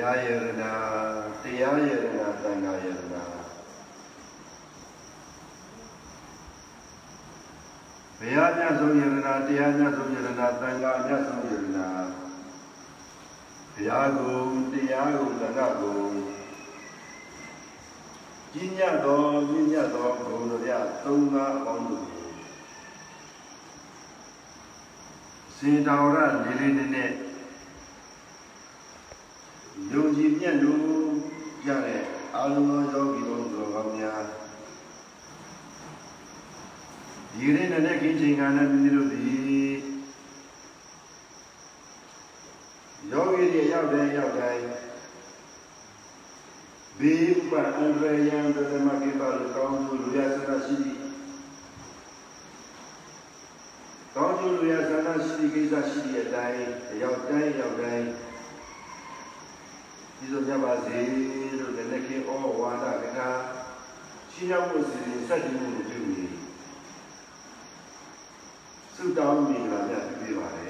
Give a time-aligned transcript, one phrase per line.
[0.00, 0.72] ရားယရနာ
[1.42, 3.22] တရားယရနာသံဃာယရနာ
[8.18, 11.88] ဘုရားမြတ်ဆုံးယရနာတရားမြတ်ဆုံးယရနာသံဃာမြတ်ဆုံးယရနာ
[13.74, 16.00] ဘုရားကုံတရားကုံသံဃာကုံ
[18.52, 20.72] ကြီးညတ်တော်ကြီးညတ်တော်ဘုံတော်ရ
[21.04, 22.06] သုံးပါးအပေါင်းတို့
[25.56, 27.10] စေတော်ရလေးလေးနဲ့နဲ့
[29.92, 30.80] ယုံကြည်မြတ်လို့
[31.66, 32.02] ရတဲ့
[32.34, 34.22] အာလုံးသောယောဂီတို့တော်ကောင်းများ
[37.36, 39.72] ဒီနေ့နဲ့ကိချိန်ကနဲ့ပြည်တို့သည်
[43.10, 44.64] ယောဂီတွေရောက်တဲ့ရောက်တိုင်း
[46.98, 50.98] ဘေးဥပအန္တရာယ်သမကိပါလူကောင်းမှုလူရဆန္ဒရှိသည်
[54.16, 56.62] ကောင်းမှုလူရဆန္ဒရှိသည်ကိစ္စရှိတဲ့အတိုင်း
[57.02, 58.06] ရောက်တိုင်းရောက်တိုင်း
[60.22, 60.98] ဒီလိုကြပါစေ
[61.58, 63.28] လို့လည်းခေဩဝါဒကထာ
[64.32, 66.36] ရှင်းရောက်မှုစီစဉ်စက်တင်မှုပြုပြီး
[68.94, 70.68] ဆုတောင်းမိလာကြပြပါလေ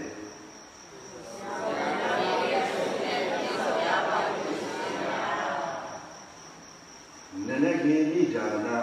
[7.47, 8.77] နနကေဣဒါနာ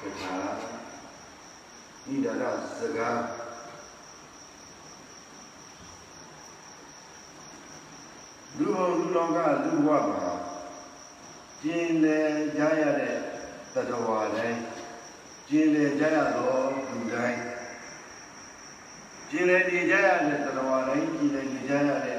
[0.00, 0.34] ကထာ
[2.06, 3.20] ဣဒါနာစကား
[8.58, 10.30] လူဘုံလူလောကလူဘဝမှာ
[11.62, 12.18] ကျင်လေ
[12.56, 13.16] ကြရတဲ့
[13.74, 14.60] တတဝါတိုင်း
[15.48, 17.40] ကျင်လေကြရတော့လူတိုင်း
[19.30, 22.18] ကျင်လေနေကြရတဲ့တတဝါတိုင်းကျင်လေနေကြရတဲ့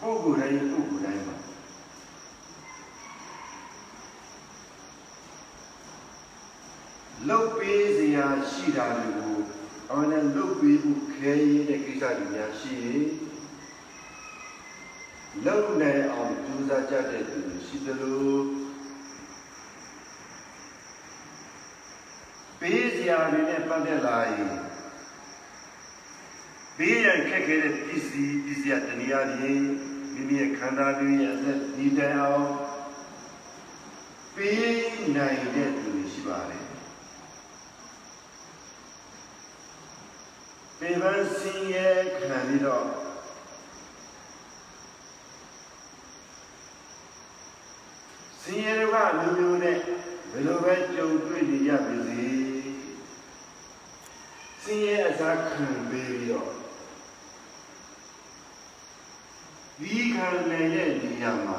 [0.00, 1.36] ပုဂ္ဂိုလ်တိုင်းပုဂ္ဂိုလ်တိုင်းမှာ
[7.28, 9.38] လုတ်ပေးစရာရှိတာတွေကို
[9.90, 13.04] အမှန်နဲ့လုတ်ပေးဖို့ခဲရင်းတဲ့ကိစ္စတွေများရှိရင်
[15.44, 18.26] လုံနိုင်အောင်ကြိုးစားကြတဲ့သူရှိသလို
[22.60, 24.56] ပေးစရာတွေနဲ့ပတ်သက်လာရင်
[26.76, 29.62] ပေးရခက်ခဲတဲ့ပစ္စည်းပစ္စည်းတနည်းအားဖြင့်
[30.12, 32.48] မိမိရဲ့ခန္ဓာတွေရဲ့အသက်ဒီတိုင်အောင်
[34.34, 34.76] ပေး
[35.16, 36.65] နိုင်တဲ့သူရှိပါတယ်
[40.86, 42.86] ပေပန်းစင်းရဲ့ခံပြီးတော့
[48.40, 49.76] စင်ရကမျိုးမျိုးနဲ့
[50.30, 52.26] ဘယ်လိုပဲကြုံတွေ့နေရပါစေ
[54.62, 56.50] စင်ရအစားခံပြီးတော့
[59.78, 61.58] ဒီခံနိုင်တဲ့နေရာမှာ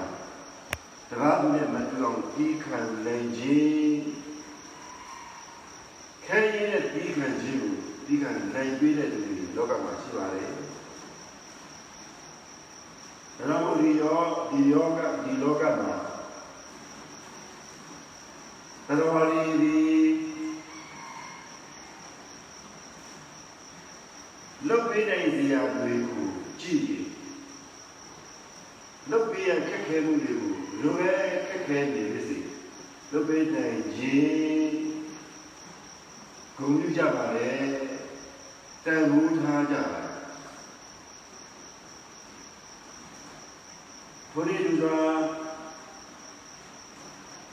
[1.09, 4.01] တကားနဲ့မတူအောင်ဒီခံနိုင်ခြင်း
[6.25, 7.76] ခဲရတဲ့ဒီခံခြင်းကို
[8.07, 10.49] ဒီခံနိုင်ပေးတဲ့သူတွေလောကမှာရှိပါတယ်
[13.37, 14.19] ဒါတော့ဒီယော
[14.49, 15.95] ဒီယောကဒီလောကမှာ
[18.87, 19.77] သရဝရီဒီ
[24.67, 26.27] လုတ်ပေးနိုင်စရာတွေကို
[26.59, 27.05] ကြည့်ရင်
[29.11, 31.09] လုတ်ပေးရခက်ခဲမှုတွေကိုလိုပဲ
[31.47, 32.37] ခက်ခဲနေပါစေ
[33.11, 34.75] လုတ်ပေးနိုင်ခြင်း
[36.57, 37.86] ဂုဏ်ပြုကြပါလေ
[38.89, 40.01] တန်ဖိုးထားကြပါ
[44.33, 45.17] ဘုရားလူတော်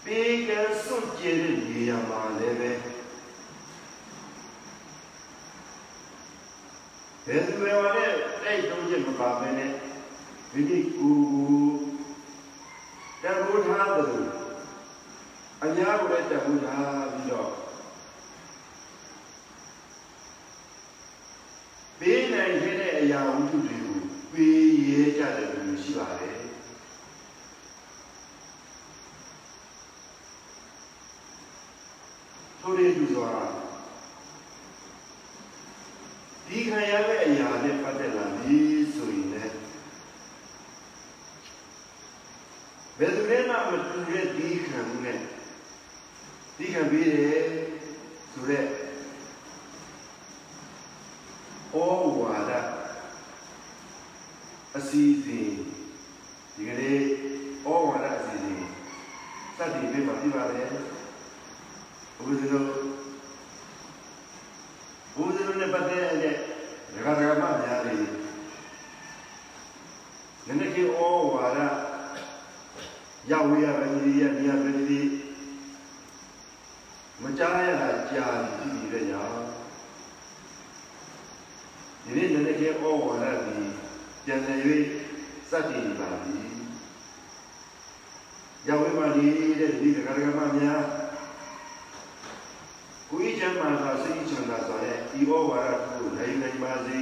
[0.04, 0.50] ပေးက
[0.84, 2.70] စွန့်ကြဲတဲ့နေရာမှာလည်းပဲ
[7.26, 9.70] ဘယ်သူရောလည်းတိုက်တွန်းချက်မပါဘဲနဲ့
[10.52, 11.14] မိမိကိုယ်ကို
[13.22, 14.24] တန်ဖိုးထားတယ်
[15.62, 17.64] အများကိုလည်းတန်ဖိုးထားပြီးတော့
[22.00, 24.00] ပေးနိုင်တဲ့အရာဝတ္ထုတွေကို
[24.32, 26.38] ပေးရဲကြတယ်လို့ရှိပါတယ်
[32.60, 33.44] ထိုးရည်သူဆိုတာ
[36.46, 38.56] ဒီခံရတဲ့အရာနဲ့ပတ်သက်လာပြီ
[38.94, 39.54] ဆိုရင်လည်း
[42.98, 45.18] ဘယ်သူမှမတူတဲ့ဒီခံမှုနဲ့
[46.58, 47.42] ဒီခံပြီးတယ်
[48.32, 48.64] ဆိုတဲ့
[51.72, 51.76] ဩ
[52.18, 52.52] ဝါဒ
[54.76, 55.48] အစီအစဉ်
[56.54, 56.98] ဒီကနေ့
[57.64, 58.62] ဩဝါဒအစီအစဉ်
[59.56, 60.64] စတင်ပြီးမှပြပါလေ
[62.16, 62.66] ဘုရားတို့
[65.14, 66.34] ဘုရားတို့နဲ့ပတ်သက်တဲ့
[66.94, 67.98] ဒကာဒကာမများလေး
[70.46, 71.00] နည်းနည်းကဩ
[71.34, 71.58] ဝါဒ
[73.30, 75.00] ရောက်ရပါနေရနေရပါနေ
[77.22, 79.46] မကြားရတာကြားကြည့်ပြီးရအောင်
[82.04, 83.72] ဒီနေ့လည်းကျေဩဝါဒပြီး
[84.24, 84.58] ပြန်လည်၍
[85.50, 86.36] စတင်ပါပြီ
[88.68, 89.26] ရောက်ဝိပါနေ
[89.60, 90.82] တဲ့ဒီကရကမများ
[93.10, 96.98] ကိုယ်ချမ်းသာစွာစိတ်ချမ်းသာစွာနဲ့ဒီဩဝါဒကိုနိုင်နိုင်ပါစေ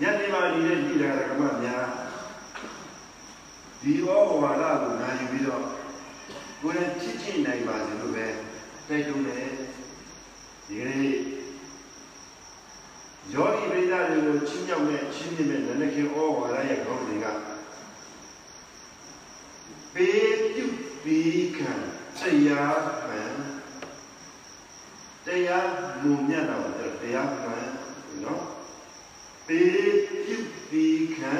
[0.00, 1.86] ညနေပါနေတဲ့ဒီကရကမများ
[3.82, 4.08] ဒီဩ
[4.42, 5.64] ဝါဒကိုနိုင်ယူပြီးတော့
[6.60, 8.26] ကိုယ်နဲ့ချစ်ချစ်နိုင်ပါစေလို့ပဲ
[8.88, 9.46] တိုက်တွန်းတယ်
[10.66, 11.14] ဒီကနေ့
[13.32, 17.26] ယောဂီပရိသတ်တွေကိုချင်းမြောက်နဲ့ချင်းမြင့်မဲ့နနခင်ဩဝါဒရဲ့ခေါင်းစဉ်က
[19.94, 20.08] ပေ
[20.54, 20.66] ပြု
[21.02, 21.72] ပြီးခံ
[22.20, 23.34] တရားမှန်
[25.26, 25.68] တရား
[26.02, 26.70] မုံမြတ်တော်
[27.02, 27.68] တရားမှန်
[28.24, 28.44] နော်
[29.46, 29.60] ပေ
[30.24, 30.38] ပြု
[30.70, 31.32] ပြီးခံ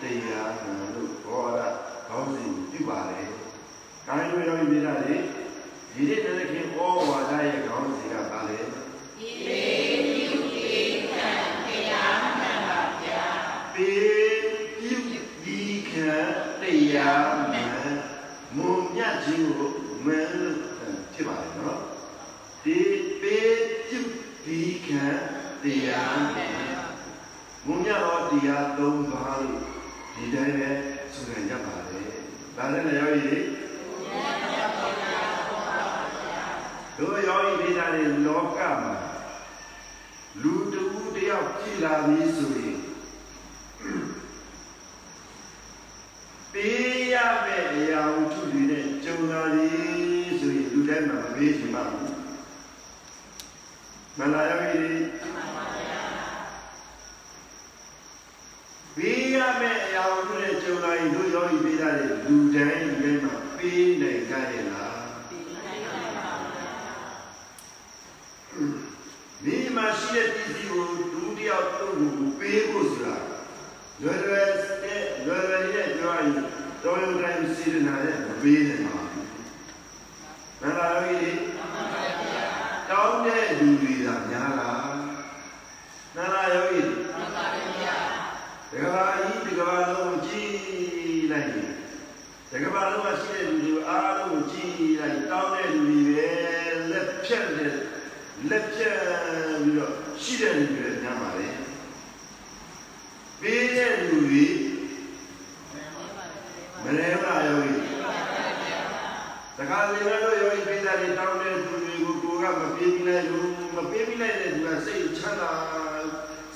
[0.00, 1.83] တရားမှန်လို့ဘောရ
[2.14, 3.26] ခေါင်းစဉ်ပြုပါတယ်။
[4.06, 5.16] ဒါကြောင့်ယောဂီပရိသတ်တွေ
[5.94, 6.78] ဒီနေ့နနခင်ဩ
[7.08, 8.58] ဝါဒရဲ့ခေါင်းစဉ်ကဘာလဲ။
[9.18, 9.60] ပေပေ
[14.80, 14.98] ပြု
[15.44, 16.12] ဒီခံ
[16.60, 16.62] တ
[16.94, 17.96] ရားမှန်
[18.56, 19.70] မုံမြတ်ခြင်းကို
[20.04, 20.56] မန်လို့
[21.12, 21.80] ဖြစ်ပါလေနော်
[22.64, 22.78] ဒီ
[23.20, 23.36] ပေ
[23.88, 24.00] ပြု
[24.44, 25.04] ဒီခံ
[25.62, 26.52] တရားမှန်
[27.66, 28.78] မုံမြတ်တော်တရား၃
[29.10, 29.62] ပါးလို့
[30.14, 32.00] ဒီတိုင်းပဲ ဆိုရကြပါလေ
[32.56, 33.42] ဒါလည်းလည်းရောရည်
[36.98, 38.94] တို့ရောဤဒေတာတွေလောကမှာ
[40.42, 40.82] လူတူ
[41.14, 42.78] တယောက်ကြည်လာပြီဆိုရင်
[46.52, 47.14] ပေးရ
[47.44, 49.70] မယ့်အရာဝတ္ထုတွေနဲ့ကြုံလာပြီ
[50.40, 52.14] ဆိုရင်လူတိုင်းမှာမပေးချင်ပါဘူး
[54.18, 54.94] မလာရပြီ
[58.96, 60.33] ပေးရမယ့်အရာဝတ္ထု
[61.34, 64.94] နဲ့ကြုံလာရင်တို့ယောဂီပေးတာလေလူတိုင်းလူတိုင်းမှာပေးနိုင်ကြရဲ့လား
[69.44, 71.90] မိမရှိတဲ့ပြည်စီကိုဒုတိယတော့ကို
[72.38, 73.16] ပေးဖို့ဆိုတာ
[74.02, 74.48] လွယ်လွယ်
[74.82, 76.30] တဲ့လွယ်လွယ်နဲ့ပြောရင်
[76.82, 79.28] တော်ရုံတိုင်းစီရနာနဲ့မပေးနိုင်ပါဘူး။
[80.60, 81.38] မလားကြီး
[82.90, 84.86] တောင်းတဲ့လူတွေကများလား။
[86.16, 87.44] နာလာယောဂီမှန်ပါ
[87.78, 87.96] ဗျာ။
[88.70, 90.64] ဒီကဘာကြီးဒီကဘာလုံးကြည့်
[91.32, 91.48] လိုက်
[92.50, 96.30] ဒီက ဘာလုံးမှာရှိတဲ့လူတွေအားလုံးကြည့်လိုက်တောင်းတဲ့လူတွေပဲ
[96.90, 97.74] လက်ဖြတ်တဲ့
[98.50, 98.98] လက်ဖြတ်
[99.62, 99.92] ပြီးတော့
[100.22, 101.48] ရှိတဲ့လူတွေညမှာလေ
[103.40, 104.46] ပေးတဲ့လူတွေ
[106.82, 107.72] မလဲပါယောဂီ
[109.56, 115.50] တခါလေတော့ယောဂီပေးတာတွေတောင်းတဲ့လူတွေကိုကိုကမပေးမိလိုက်ဘူးမပေးမိလိုက်တဲ့လူကစိတ်ချမ်းသာ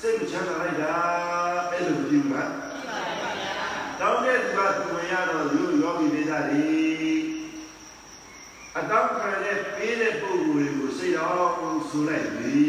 [0.01, 0.93] စိတ်မချမ်းသာလိုက်တာ
[1.71, 2.43] အဲ့လိုပြုမှာ
[4.01, 6.67] တောင်းတဲ့လူကသူမရတော့ယူယောဂီပေးတာတွေ
[8.77, 12.59] အတောက်ခံတဲ့ပေးတဲ့ပုဂ္ဂိုလ်တွေကိုစိတ်တော်ဆူလိုက်ပြီ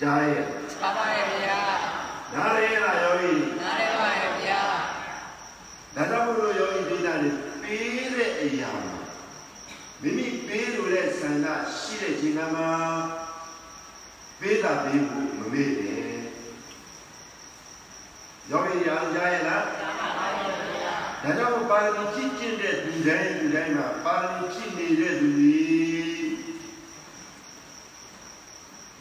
[0.00, 0.44] ကြားရဲ့
[0.82, 1.60] ပါပါရဲ့ဗျာ
[2.34, 4.60] နားရဲလားယောဂီနားရပါရဲ့ဗျာ
[5.94, 7.30] ဒါကြောင့်မို့လို့ယောဂီပိဋကတွေ
[7.62, 8.96] ပေးတဲ့အရာမှာ
[10.02, 11.46] မိမိပေးလို့တဲ့ဆန္ဒ
[11.78, 12.70] ရှိတဲ့ချိန်မှာ
[14.40, 16.01] ပေးတာပေးဖို့မမေ့နဲ့
[18.52, 19.64] ယောဂီရအောင်ကြားရလား
[21.22, 25.62] ဒါကြောင့်ပါရမီကြည့်ကျင့်တဲ့လူတိုင်းလူတိုင်းမှာပါရမီကြည့်နေတဲ့လူတွေ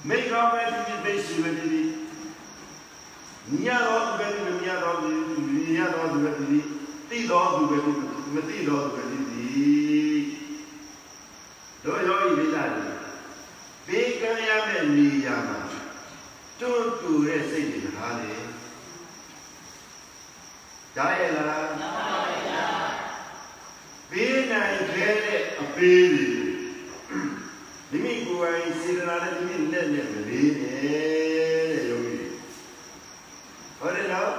[0.08, 1.82] မိကောင်းမဲ့ဒီဘိစီဝတိ
[3.64, 5.10] ညရောသူပဲဒီညရောသူ
[5.56, 6.60] ညရောသူပဲဒီ
[7.10, 7.92] တိတော်သူပဲဒီ
[8.34, 9.20] မတိတော်သူပဲဒီ
[11.84, 12.90] တို့ရောဤဒိဋ္ဌာတွေ
[13.88, 15.60] ဘေးကံရမယ့်နေရာမှာ
[16.60, 18.16] တွန့်တူတဲ့စိတ်တွေထား
[20.96, 21.66] တယ်ကြားရလား
[24.12, 26.28] ဘေးနိုင်ခဲ့တဲ့အပေးတွေ
[27.92, 32.16] မိမိကိုယ်ပိုင်စေတနာနဲ့မိမိလက်နဲ့မလေးနဲ့တဲ့ယောဂီ
[33.80, 34.32] ဟုတ်တယ်နော်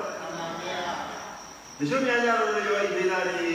[1.78, 3.52] တချို့များကြလို့ယောဂီဒေသတွေ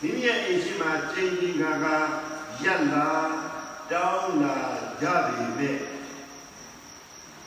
[0.00, 1.96] မိမိရဲ့အိမ်ရှိမှာချိန်ကြီးခါခါ
[2.64, 3.08] ရက်လာ
[3.92, 4.56] တောင်းလာ
[5.00, 5.78] ကြပြီမဲ့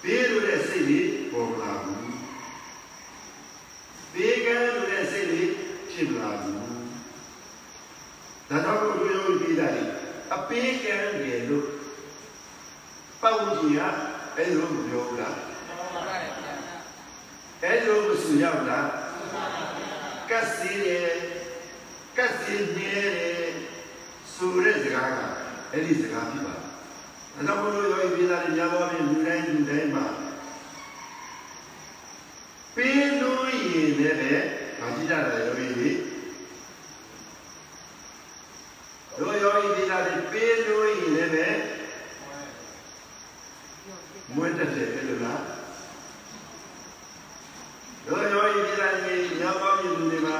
[0.01, 2.05] ပေးလို့တဲ့စိတ်လေးပေါ်လာဘူး
[4.13, 5.49] ပေးကမ်းလို့တဲ့စိတ်လေး
[5.91, 6.57] ဖြစ်လာဘူး
[8.49, 9.67] ဒါတော့ဘုရားပြည်တာ
[10.35, 11.67] အ ပေးကမ်းတယ်လို့
[13.21, 13.81] ပေါ့ကြီးက
[14.37, 16.53] အဲ့လိုမပြောဘူးလားပါပါရဲ့ဗျာ
[17.63, 18.87] အဲ့လိုမဆူရောက်လား
[20.29, 21.09] ကတ်စီတယ်
[22.17, 23.51] ကတ်စီနေတယ်
[24.33, 25.19] ဆိုတဲ့စကားက
[25.71, 26.65] အဲ့ဒီစကားဖြစ်ပါဒါ
[27.45, 30.05] ကြောင့်ဘုရားယောဂီပြည်သားတွေများပေါ်ပြီးလူတိုင်းလူတိုင်းမှာ
[32.75, 34.33] ပေးလို့ရည်လည်းပဲ
[34.79, 35.89] မကြည့်ကြတာယောဂီတွေ
[39.19, 41.47] တို့ယောဂီပြည်သားတွေပေးလို့ရည်လည်းပဲ
[44.33, 45.41] မွေးတက်တယ်အဲ့လိုလား
[48.05, 50.39] တို့ရောဤပြည်တိုင်းကြီးညောင်းပေါင်းပြည်သူတွေမှာ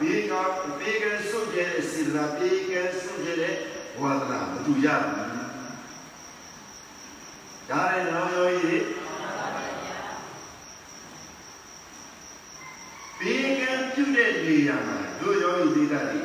[0.00, 0.32] ပ က
[0.80, 3.54] ဘေကဆုတ်တဲ့စေတနာဘေကဆုတ်တဲ့
[4.00, 5.16] ဝါဒနာမတူရဘူး
[7.70, 8.78] ဒါနဲ့တော့ယောဂီ
[13.18, 13.62] ဘေက
[13.94, 16.20] ပြုတဲ့နေရာမှာတို့ယောဂီဒေတာတွေ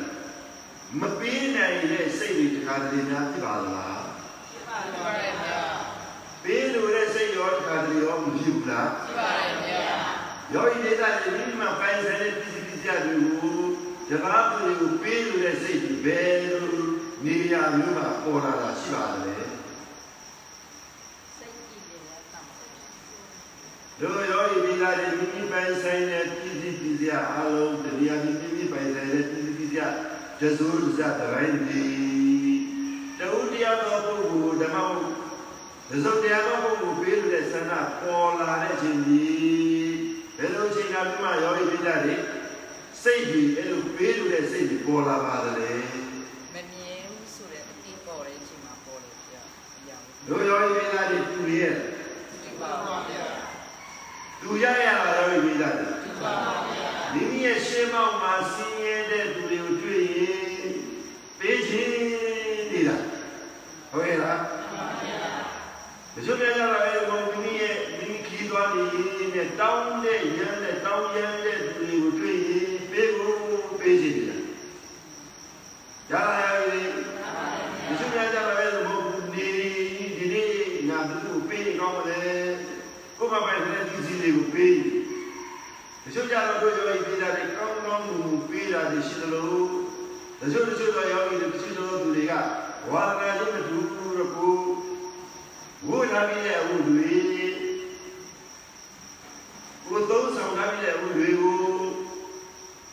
[1.00, 4.02] မပေးနိုင်တဲ့စိတ်တွေတခါတလေများဖြစ်ပါလား
[4.50, 4.78] ဖြစ်ပါ
[5.18, 5.60] တယ်ဗျာ
[6.42, 9.80] ပေးလို့တဲ့စိတ်ရောတခါတလေရောမဖြစ်ဘူးလား ဖြစ်ပါတယ်ဗျာ
[10.54, 13.58] ယောဂီဒေတာတွေဒီမှာပိုင်ဆိုင်တဲ့ပစ္စည်းပစ္စည်းတွေကို
[14.14, 16.66] တကားသူတွေကိုပေးလို့တဲ့စိတ်တွေဘယ်လို
[17.24, 19.34] နေရာမျိုးမှာပေါ်လာတာရှိပါလဲ
[24.00, 26.96] တို့ယောဂီဒေတာတွေမိမိပိုင်ဆိုင်တဲ့ပစ္စည်းပစ္စည်း
[27.36, 29.72] အလုံးတရားမိမိပိုင်ဆိုင်တဲ့ပစ္စည်းပစ္စည်း
[30.40, 31.82] ကျစိုးစတဲ့တိုင်းဒီ
[33.18, 35.02] တူတရားတော်ပုဂ္ဂိုလ်ဓမ္မဟုတ်
[35.90, 39.94] ဒဇုတ်တရားတော်ပုဂ္ဂိုလ်ပေးလို့တဲ့ဆန္ဒပေါ်လာတဲ့အချိန်ကြီး
[40.36, 42.14] ဘယ်လိုအချိန်ကမှယောဂီဒေတာတွေ
[43.04, 45.78] စိတ်ကြီးအဲ့လိုပေးလို့တဲ့စိတ်ကြီးပေါ်လာပါတယ်
[46.54, 49.42] မမြင်ဘူးဆိုတဲ့အတိပေါ်တဲ့အချိန်မှာပေါ်တယ်ဗျာ
[49.78, 49.96] အရာ
[50.28, 51.74] တို့ယောဂီဒေတာတွေသူရဲ့
[52.42, 53.24] ဒီပါပါဗျာ
[54.40, 60.72] သူရရတာယောဂီဒေတာတွေဒီပါပါဗျာမိမိရဲ့ရှင်းမောက်မှာဆင်းရဲတဲ့သူတွေကိုတွေ့ရင်
[61.38, 61.90] ပေးခြင်း
[62.70, 62.96] နေတာ
[63.90, 64.40] ဟုတ်ရဲ့လား
[66.14, 68.84] မချို့ပြကြတာလေဘုံမိမိရဲ့မိမိခီးသွားနေ
[69.34, 73.38] တဲ့တောင်းတဲ့ရမ်းတဲ့တောင်းရမ်းတဲ့သူတွေကိုတွေ့ရင်ပေးဖို့
[73.80, 74.38] ပေးခြင်းနေတာ
[76.14, 76.90] ရလာရဲ့
[77.88, 79.00] မချို့ပြကြတာလေဘုံ
[79.34, 79.48] နေ
[80.16, 80.52] ဒီနေ့
[80.88, 82.44] ငါတို့ပေးကောင်းတယ်
[83.18, 84.78] ကိုယ်မပိုင်တဲ့ဒီစီလေးကိုပေး
[86.04, 88.16] တချို့ကြတော့တို့ယောဂီပေးတာတွေကောင်းကောင်းမှု
[88.48, 89.54] ပေးတာတွေရှိသလို
[90.40, 92.32] တချို့တချို့တော့ယောဂီတွေတချို့သောသူတွေက
[92.90, 94.56] ဝါဒနာချင်းမတူဘူးတော့ကို
[95.88, 97.12] ဝိုးထားပြီးတဲ့အမှုတွေ
[99.86, 101.60] ကိုသုံးဆောင်ထားပြီးတဲ့အမှုတွေကို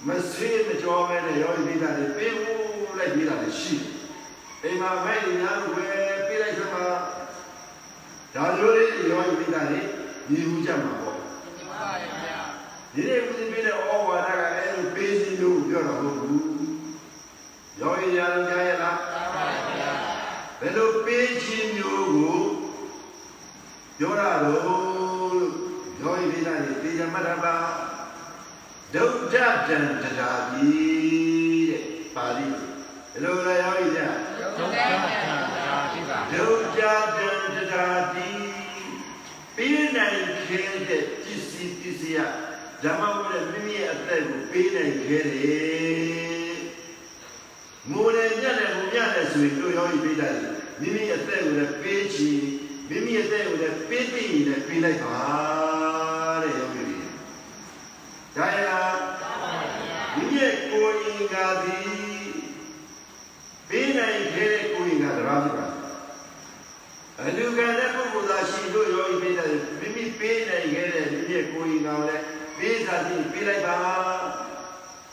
[0.07, 2.60] မဆွေးမကြောမဲတဲ့ယောဂီပေးတာတွေပေးဖို့
[3.01, 3.89] လိုက်ပေးတာတွေရှိတယ်
[4.63, 6.85] အိမ်မှာမဲ့ညာဝယ်ပေးလိုက်သမှာ
[8.35, 9.81] ဒါလိုလေးယောဂီပေးတာတွေ
[10.31, 11.17] ညီမှုကြမှာပေါ့
[11.57, 12.39] ဒီပါရဲ့ဗျာ
[12.93, 16.43] ဒီနေ့ဦးဇင်းပေးတဲ့ဩဝါဒကလည်းအဲ့လိုပေးစီလို့ပြောတာမဟုတ်ဘူး။
[17.79, 19.91] ယောဂီရာလုံးကြားရလားပါပါတယ်ဗျာ။
[20.59, 22.39] ဘယ်လိုပေးခြင်းမျိုးကို
[23.99, 24.59] ပြောရတော့
[26.01, 27.55] ယောဂီပေးတာလေတေချာမှတ်တာပါ
[28.93, 31.83] ဒုဒ္ဒတံတရာကြီးတဲ့
[32.15, 34.01] ပါဠိဘယ်လိုလဲယောဂီကြ
[34.57, 34.85] ဒုက္ခဗျာ
[35.93, 36.91] ဒီပါ ဒုဒ္ဒတံ
[37.55, 38.41] တရာကြီး
[39.55, 42.17] ပေးနိုင် ခြင်းတဲ့ပစ္စည်းပစ္စည်း
[42.83, 46.55] ဓမ္မဝရမိမိရဲ့အသက်ကိုပေးနိုင်ခဲ့တယ်။
[47.91, 50.35] ငိုတယ်ညက်တယ်ဘုံညက်တယ်ဆိုရင်တို့ရောဤပေးတယ်
[50.81, 52.39] မိမိအသက်ကိုလည်းပေးချင်
[52.89, 55.19] မိမိအသက်ကိုလည်းပေးသိရင်လည်းပေးလိုက်ပါ
[56.43, 56.99] တဲ့ယောဂီတွေ။
[58.35, 58.97] ဒါရလား
[60.15, 61.91] မိမိရဲ့ကိုယ်ရင်္ဂါသည်
[63.69, 65.67] ပေးနိုင်ခဲ့တဲ့ကိုယ်ရင်္ဂါတရားဖြစ်ပါ
[67.19, 69.49] အလူကံတဲ့ပုဂ္ဂိုလ်သာရှိ တို့ရောဤပေးတယ်
[69.79, 72.23] မိမိပေးနိုင်ခဲ့တဲ့မိမိရဲ့ကိုယ်ရင်္ဂါကိုလည်း
[72.57, 73.77] ပေးစာတိပေးလိုက်ပါ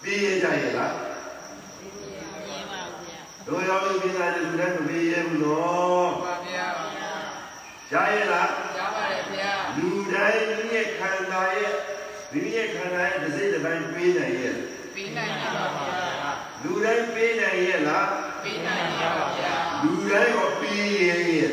[0.03, 0.95] ပေးရကြရဲ့လား
[2.47, 6.67] မြင်ပါဗျာတို့ရောဤပေးတာလည်းလူတိုင်းမပေးရဘူးနော်ပါဗျာ
[7.93, 8.49] ရရဲ့လား
[8.79, 11.73] ရပါတယ်ဗျာလူတိုင်းမိမိရဲ့ခန္ဓာရဲ့
[12.33, 14.55] မိမိရဲ့ခန္ဓာရဲ့တစ်စိတ်တစ်ပိုင်းပေးနိုင်ရဲ့
[14.95, 16.31] ပြီးနိုင်ပါဗျာ
[16.63, 18.09] လူတိုင်းပေးနိုင်ရဲ့လား
[18.43, 21.51] ပြီးနိုင်ပါဗျာလူတိုင်းကိုပေးရဲ့ရဲ့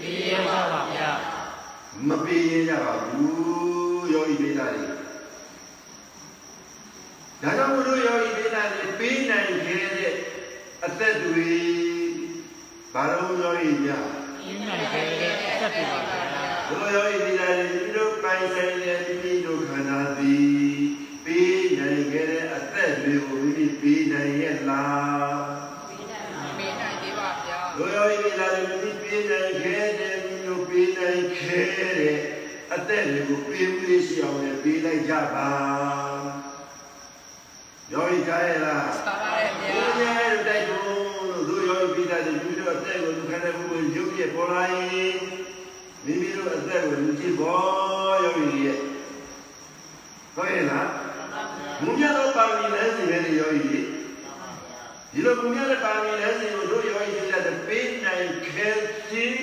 [0.00, 0.60] ပြီးရပါ
[0.92, 0.95] ဗျာ
[2.08, 4.96] မပေးရင်ကြပါဘူးယောဂီပေးတာတွေဒါ
[7.42, 10.12] ကြောင့်မို့လို့ယောဂီပေးတာတွေပေးနိုင်ခဲ့တဲ့
[10.84, 11.50] အသက်တွေ
[12.92, 14.06] ဘာလို့ယောဂီများ
[14.38, 16.22] ပြီးနိုင်ခဲ့တဲ့အသက်တွေပါဗျာ
[16.68, 20.46] ဘုရားယောဂီပေးတာတွေဒီလိုပိုင်ဆိုင်တဲ့မိမိတို့ခန္ဓာသည်
[21.24, 25.65] ပေးနိုင်ခဲ့တဲ့အသက်တွေကိုမိမိပေးနိုင်ရဲ့လားပြီးနိုင်သေး
[27.78, 31.66] ပါဗျာဘုရားယောဂီပေးတာတွေမိမိပေးနိုင်ခဲ့တဲ့မိမိတို့ပေးနိုင်ခဲ့
[31.98, 32.16] တဲ့
[32.74, 35.48] အသက်တွေကိုပေးမှုလေးရှိအောင်လည်းပေးလိုက်ကြပါ
[37.92, 45.16] ယောဂီကြားရလားပါပါတယ်ဗျာဘုရားရဲ့တိုက်တွန်းလို့သူယောဂီပေးတာတွေမိမိတို့အသက်ကိုလူခန္ဓာကိုယ်ရုပ်ပြပေါ်လာရင်
[46.04, 48.78] မိမိတို့အသက်ကိုလူကြည့်ပေါ်ယောဂီရဲ့
[50.34, 50.88] ဟုတ်ရဲ့လား
[51.82, 53.95] ဘုရားတော်ပါဠိလမ်းစဉ်နဲ့ယောဂီတွေ
[55.12, 58.76] ဒီလိုဘုရားရဲ့ပါဠိလမ်းစဉ်ကိုတို့ယောဂီတွေလည်းပေးနိုင်ခဲ့
[59.10, 59.36] သည်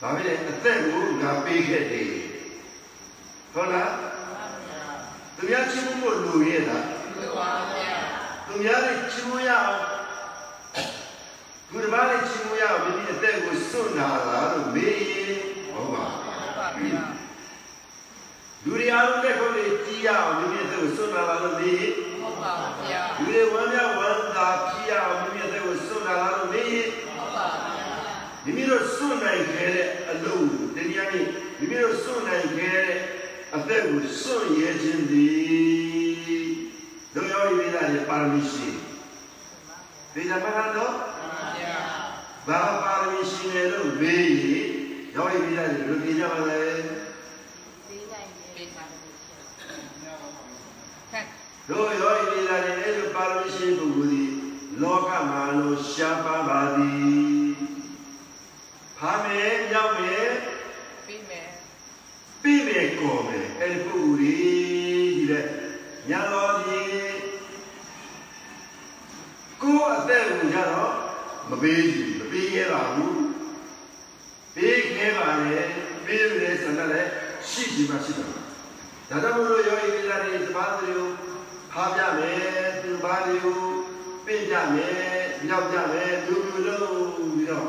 [0.00, 2.10] ဘာဖြစ်လဲအသက်ကိုငါပေးခဲ့တယ်
[3.54, 3.92] ဟုတ်လား
[5.36, 6.84] သူများချင်းမှုလို့လူရဲ့လား
[7.16, 7.96] ဒီပါဗျာ
[8.46, 9.80] သူများနဲ့ချီးမွမ်းရအောင်
[11.70, 15.40] သူတစ်ပါးနဲ့ချီးမွမ်းရအောင်မိမိအသက်ကိုစွန့်နာလားလို့မေးရင်
[15.72, 16.04] ဟုတ်ပါ
[16.58, 17.02] ပါဗျာ
[18.64, 21.92] လူတွေအားလုံးလက်ခုပ်တွေကြီးရအောင်မိမိအသက်ကိုစွန့်နာလားလို့မေးရင်
[22.22, 22.52] ဟုတ်ပါ
[22.88, 24.01] ဗျာလူတွေဝမ်းမြောက်ဝမ်း
[24.42, 27.86] သာဖြစ်ရအောင်မိမိတဲ့ကိုစွန့်လာလို့မင်းရင်ဟုတ်ပါဗျာ
[28.44, 30.46] မိမိတို့စွန့်နိုင်ခဲ့တဲ့အလုပ်
[30.76, 32.90] တရားကြီးမိမိတို့စွန့်နိုင်ခဲ့တဲ့
[33.56, 36.46] အသက်ကိုစွန့်ရဲခြင်းသည်
[37.14, 38.68] တို့ရောဤသားရဲ့ပါရမီရှိ
[40.12, 40.94] ဒီကြမှာတော့
[41.56, 41.76] ဗျာ
[42.48, 44.66] ဘာပါရမီရှိနေလို့မေးရင်
[45.14, 46.60] ရောဤသားရဲ့လူပြည်ကြပါလေ
[47.86, 48.06] ပေး
[48.76, 48.84] ပါ
[51.12, 51.26] ခက်
[51.68, 54.31] တို့ရောဤသားရဲ့အဲ့လိုပါရမီရှိပုဂ္ဂိုလ်သည်
[54.80, 57.54] လောကမှာလို့ရှားပါပါသည်
[58.98, 60.30] ဖာမယ်ရောက်မယ်
[61.06, 61.48] ပြီးမယ်
[62.42, 65.46] ပြီးမယ်ကော်မယ်အဲ့ဒီပုဂ္ဂိုလ်ကြီးတဲ့
[66.08, 66.82] ညာတော်ဒီ
[69.62, 70.94] ကိုယ်အသက်ကိုကြတော့
[71.50, 73.22] မပေးဘူးမပေးရပါဘူး
[74.54, 75.58] ပေးခဲပါလေ
[76.06, 77.10] ပေးရတဲ့ဆန္ဒလည်း
[77.48, 78.36] ရှိဒီမှာရှိတယ်ဒါ
[79.08, 81.10] ကြောင့်မို့လို့ယောဂီပြည်သားတွေသဘာဝတွေကို
[81.72, 82.40] ဖားပြမယ်
[82.82, 83.71] သူဘာတွေကို
[84.26, 87.00] ပြင်ကြမယ်မြောက်ကြမယ်လူလူလုံး
[87.34, 87.68] ပြီးတော့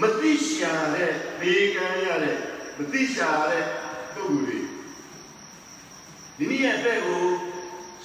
[0.00, 2.36] မသိရှာတဲ့ဘေးကမ်းရတဲ့
[2.78, 3.64] မသိရှာတဲ့
[4.14, 4.58] ပုဂ္ဂိုလ်တွေ
[6.38, 7.24] မိမိရဲ့အသက်ကို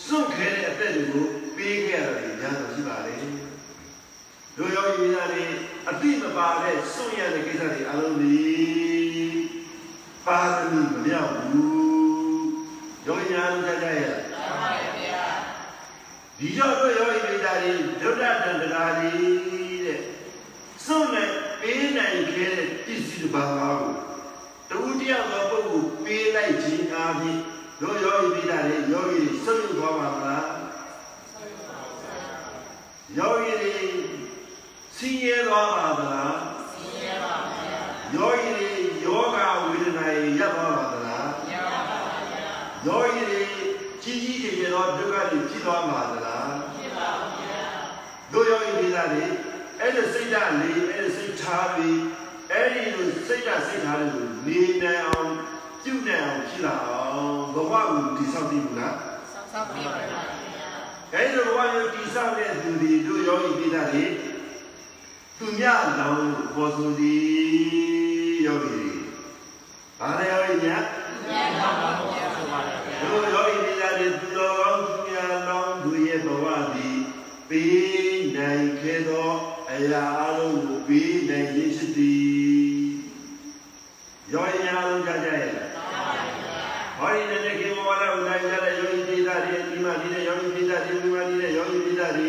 [0.05, 3.13] စွန့်ခဲတဲ့အသက်တွေကိုပေးခဲ့ရတယ်ညာတော့ရှိပါလေ
[4.57, 5.43] တို့ယောဂီပြည်သားတွေ
[5.89, 9.43] အတိမပါတဲ့စွန့်ရတဲ့ကိစ္စတွေအလုံးကြီး
[10.25, 12.51] ပါရမီမမြောက်ဘူး
[13.05, 14.30] ယောဂီများတို့ကြကြရဲ့ဟုတ်ပါဗျာ
[16.43, 17.71] ဒီကြောင့်တို့ယောဂီမိသားတွေ
[18.01, 19.99] ဒုဒ္ဒတန္တရာကြီးတဲ့
[20.85, 21.29] စွန့်နဲ့
[21.61, 23.77] ပေးနိုင်ခဲ့တဲ့ပစ္စည်းတစ်ပါးကို
[24.69, 27.39] တူတယောက်သောပုဂ္ဂိုလ်ပေးလိုက်ခြင်းအားဖြင့်
[27.81, 30.47] တို့ယောဂီမိသားတွေယောဂီတွေဆုတ်ယူသွားပါမလား
[33.17, 33.75] ယောဂီတွေ
[34.97, 36.35] ဆင်းရဲသွားပါမလား
[36.71, 37.81] ဆင်းရဲပါဗျာ
[38.15, 38.69] ယောဂီတွေ
[39.05, 42.53] ယောဂဝေဒနာတွေရပ်သွားပါမလားရပါဗျာ
[42.85, 43.41] ယောဂီတွေ
[44.03, 46.30] ကြီးကြီးကျယ်ကျယ်သောဒုက္ခတွေဖြစ်သွားပါသလားဖြစ်ပါဗျာ
[48.33, 49.23] တို့ယောဂီတွေကလေ
[49.79, 51.99] အဲ့ဒီစိတ်ဓာတ်လေးအဲ့ဒီစိတ်ထားပြီး
[52.51, 55.31] အဲ့ဒီလိုစိတ်ဓာတ်စိတ်ထားလေးကိုနေနိုင်အောင်
[55.83, 58.95] ပြုနိုင်အောင်ဖြစ်လာအောင်ဘဝကိုတည်ဆောက်တည်ဘူးလား
[59.33, 60.21] ဆောက်ပြီးပါဗျာ
[61.13, 64.05] အဲ့ဒီလိုဘဝကိုတည်ဆောက်တဲ့သူတွေတို့ယောဂီတွေကလေ
[65.37, 65.65] သူမြ
[65.99, 68.89] လောင်လို့ပေါ်ဆိုသည်ယောဂီတွေ
[69.99, 70.83] ဘာလဲယောဂီများ
[71.31, 72.25] ရပါပါဗျာ
[73.01, 76.97] တို့ယောဂီမိသားစုသူတော်ကောင်းသူများလောင်းသူရဲ့ဘဝသည်
[77.49, 78.00] ပေးနိုင်ခဲ့သော
[79.81, 82.21] အရာအလုံးကိုပေးနိုင်ခြင်းရှိသည်
[84.31, 85.49] ယောဂီများလုံးကြကြရဲ့
[86.97, 92.25] ဟောဒီနေ့ကေမောလာဥဒိုင်းကြတဲ့ယောဂီမိသားစုဒီမှာနေတဲ့ယောဂီမိသားစုဒီမှာနေတဲ့ယောဂီမိသားစု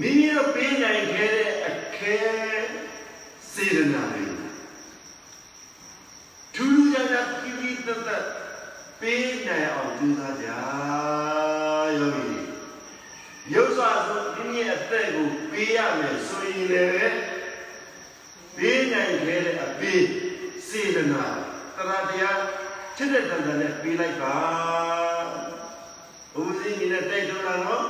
[0.00, 2.16] မိမိတို့ပေးနိုင်ခဲ့တဲ့အခဲ
[3.52, 4.24] စေတနာတွေ
[6.54, 8.24] ထူးထူးခြားခြားပြပြတတ်တတ်
[9.00, 12.34] ပေးနိုင်အောင်ကြိုးစားကြယောဂီ
[13.52, 17.18] ရုပ်စွာဆိုမိမိရဲ့အသက်ကိုပေးရမယ်ဆိုရင်လည်း
[18.56, 20.04] ပေးနိုင်ခဲ့တဲ့အပေး
[20.68, 21.24] စေတနာ
[21.76, 22.40] တရားတရား
[22.96, 24.36] ချစ်တဲ့တန်တန်နဲ့ပေးလိုက်ပါ
[26.38, 27.84] ဦးစီးနေနဲ့တိုက်တွန်းတာနော်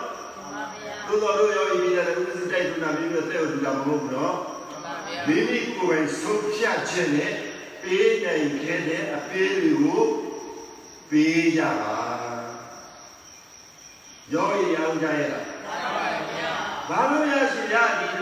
[0.52, 4.36] ပါဗျာ သို့တော်တို့ယောဂီပြည်တယ်ဦးစီးတိုက်တွန်းတာမိမိတို့တဲ့ကိုတူတာမဟုတ်ဘူးနော်
[4.84, 7.32] ပါဗျာ မိမိကိုယ်ပိုင်ဆုံးဖြတ်ခြင်းနဲ့
[7.82, 10.04] ပေးနိုင်ခဲ့တဲ့အပေးတွေကို
[11.10, 11.98] ပေးကြပါ
[14.32, 15.44] ယောဂီအောင်ကြရဲ့လား
[15.78, 16.52] ပါဗျာ
[16.88, 18.16] ဘာလို့ရရှိရဒီက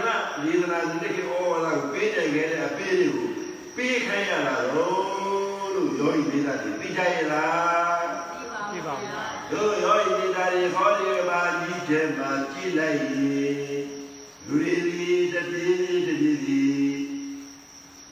[0.44, 3.28] လေသနာစနစ်ကိုဩဝါဒကိုပေးနိုင်ခဲ့တဲ့အပေးတွေကို
[3.76, 5.02] ပေးခိုင်းရတာတော့
[5.74, 8.06] လို့ယောဂီဒေသတွေသိကြရဲ့လား
[8.70, 13.12] ပြပါဗျာ တို့ယောဂီဒေသတွေဟောဒီမှာကြီးတဲ့မှာကြည်လိုက်ရင်
[14.46, 15.66] လူတွေဒီတတိ
[16.06, 16.62] တတိဒီ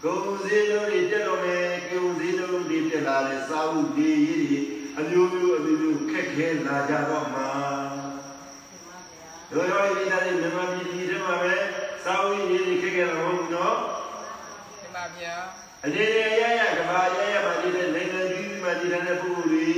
[0.04, 4.60] ကုံစည်းလုံးတွေတက်တော့မယ်ကုံစည်းလုံးတွေတက်လာတဲ့စာအုပ်တွေရေးတွေ
[4.98, 7.48] အမျိုးမျိုးအမျိုးမျိုးခက်ခဲလာကြတော့မှာ
[9.52, 11.54] တို့ရောဒီသားတွေမြန်မာပြည်ဒီထဲမှာပဲ
[12.04, 13.76] စာအုပ်ရေးတွေခက်ခဲလာမဟုတ်ဘူးနော်
[14.80, 15.34] ပြပါဗျာ
[15.84, 19.70] အနေနဲ့ရရကဘာရရမှာဒီတဲ့နိုင်ငံကြီးမှာဒီတဲ့ပုဂ္ဂိုလ်တွေ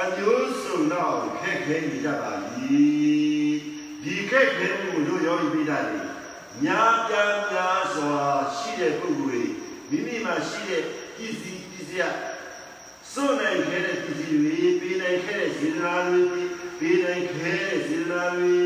[0.00, 2.84] အမျိုးစုံတော့ခက်ခဲနေကြပါပြီ
[4.02, 6.00] ဒီခက်ခဲမှုတို့ရောဒီပြည်သားတွေ
[6.64, 8.20] ညာ ပြားများစွာ
[8.56, 9.50] ရှိတဲ့ပုဂ္ဂိုလ်
[9.90, 10.82] တွေမိမိမှာရှိတဲ့
[11.16, 12.16] ပစ္စည်းပစ္စည်း
[13.12, 16.22] စွန့်နိုင်ခဲ့တဲ့ပစ္စည်းတွေပေးနိုင်ခဲ့တဲ့စေတနာတွေ
[16.78, 18.58] ပေးနိုင်ခဲ့တဲ့စေတနာတွေ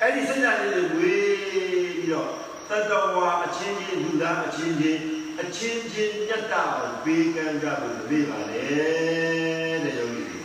[0.00, 2.30] အဲ့ဒီစိတ်ဓာတ်လေးတွေဝေးပြီးတော့
[2.68, 5.00] တတဝါအချင်းချင်းလူသားအချင်းချင်း
[5.40, 8.62] အချင်းချင်းညတ်တာအောင်ပေးကမ်းကြလို့ပြေးပါလေ
[9.84, 10.40] တဲ့ယောဂီတွေ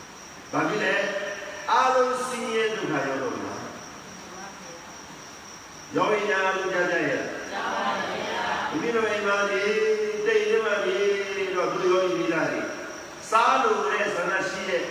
[0.52, 0.94] ။ဘာဖြစ်လဲ
[1.70, 3.33] အာလုံးစင်းရဲဒုက္ခရောက်တော့
[5.96, 7.20] မှာယောဂီများလူကြကြရဲ့
[7.52, 9.62] ရပါဗျာဒီလိုအိမ်မှာဒီ
[10.26, 10.98] တိတ်ထဲမှာဒီ
[11.54, 12.62] တော့သူယောဂီမိသားတွေ
[13.30, 14.82] စားလို့တဲ့ဆန္ဒရှိတဲ့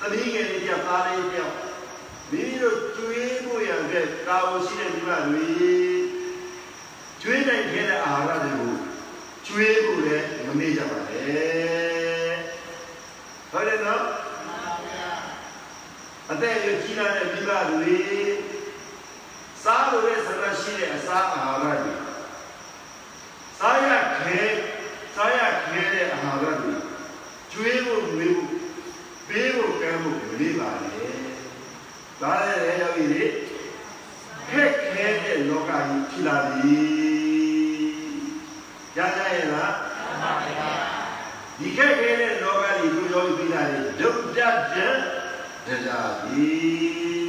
[0.00, 1.54] သမီးငယ်လေးတယောက်သားလေးတယောက်
[2.30, 5.48] မိမိတို့ကျွေးဖို့ရတဲ့ကာဝရှိတဲ့မိဘတွေ
[7.20, 8.74] ကျွေးနိုင်ခဲ့တဲ့အာဟာရတွေကို
[9.46, 11.22] ကျွေးဖို့လည်းမမေ့ကြပါနဲ့
[13.50, 14.04] ဟုတ်တယ်နော်
[16.30, 17.96] အသက်အရွယ်ကြီးလာတဲ့မိဘတွေ
[19.70, 21.94] စားလို့တဲ့ဆန္ဒရှိတဲ့အစာအာဟာရတွေ
[23.58, 24.40] စားရခဲ
[25.14, 26.74] စားရခဲတဲ့အာဟာရတွေ
[27.52, 28.50] ကျွေးဖို့မွေးဖို့
[29.28, 31.12] ပေးဖို့ကမ်းဖို့မလေးပါနဲ့
[32.20, 33.24] ဒါလည်းရောက်ပြီလေ
[34.50, 36.78] ခက်ခဲတဲ့လောကကြီးဖြစ်လာပြီ
[38.94, 39.74] ကြားကြရဲ့လား
[41.58, 44.48] ဒီခက်ခဲတဲ့လောကကြီးကိုရောပြီးလာတယ်ဒုက္ခကြံ
[45.66, 47.27] တရားပြီ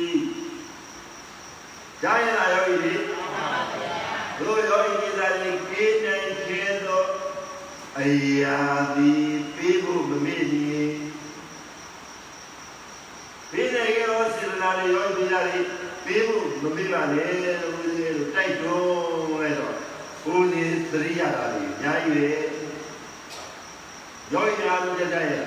[2.04, 2.94] ကြားရဲ့လားရောက်ပြီလေ
[4.40, 7.04] တို့ရောဤသားလေးကေးနိုင်ခဲသော
[8.00, 8.02] အ
[8.42, 8.60] ရာ
[8.96, 9.24] သည်
[9.56, 10.92] ပေးဖို့မမေ့ရင်
[13.52, 15.60] ပေးနိုင်ကြတော့စေတနာတွေရောဒီလာတွေ
[16.06, 17.32] ပေးဖို့မမေ့ပါနဲ့
[17.62, 19.76] လို့ဦးဇင်းတို့တိုက်တွန်းလိုက်တော့
[20.24, 22.28] ဘုန်းကြီးသတိရတာတွေအများကြီးပဲ
[24.34, 25.44] ရောရအားလို့ကြကြရဲ့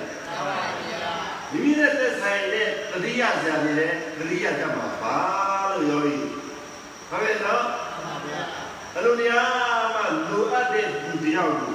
[1.51, 5.17] မိမိနဲ့သက်ဆိုင်တဲ့သတိရစရာတွေလည်းသတိရကြမှာပါ
[5.79, 6.42] လို့ရောဤ
[7.13, 7.65] ဟုတ်ရဲ့နော်
[8.97, 9.49] အလိုတရား
[9.95, 11.73] မှလိုအပ်တဲ့ဒီတယောက်ကို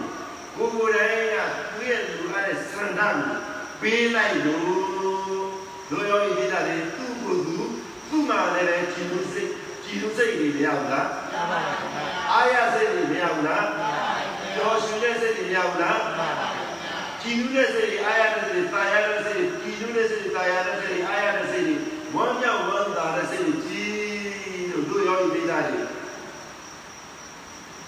[0.56, 1.36] ကိုယ်ကိုယ်တိုင်က
[1.72, 3.36] သူ့ရဲ့လိုအပ်တဲ့စံတမ်းကို
[3.80, 4.68] ပေးလိုက်လို့
[5.90, 7.56] လိုရောဤပြည်သားတွေသူ့ကိုယ်သူ
[8.08, 9.50] သူ့မှာလည်းပဲကြည်လို့စိတ်
[9.84, 11.08] ကြည်လို့စိတ်တွေမရဘူးလား
[12.30, 13.66] အားရစိတ်တွေမရဘူးလား
[14.54, 16.00] ကျော်ရှင်တဲ့စိတ်တွေမရဘူးလား
[17.22, 21.76] ကြည်လို့တဲ့စိတ်တွေအားရတဲ့စိတ်တွေတာယာတဲ့စိတ်တွေကြည်လို့တဲ့စိတ်တွေတာယာတဲ့စိတ်တွေအားရတဲ့စိတ်တွေ
[22.14, 22.97] ဝမ်းမြောက်ဝမ်းသာတဲ့စိတ်တွေကြ
[25.08, 25.82] ည်လို့လိုရောဤပြည်သားတွေ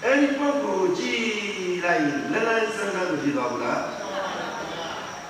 [0.04, 1.24] အဲ့ဒီပုဂ္ဂိုလ်ကြည်
[1.84, 3.82] လိုက်လလန်းဆန်းဆန်းမဖြစ်သွားဘူးလား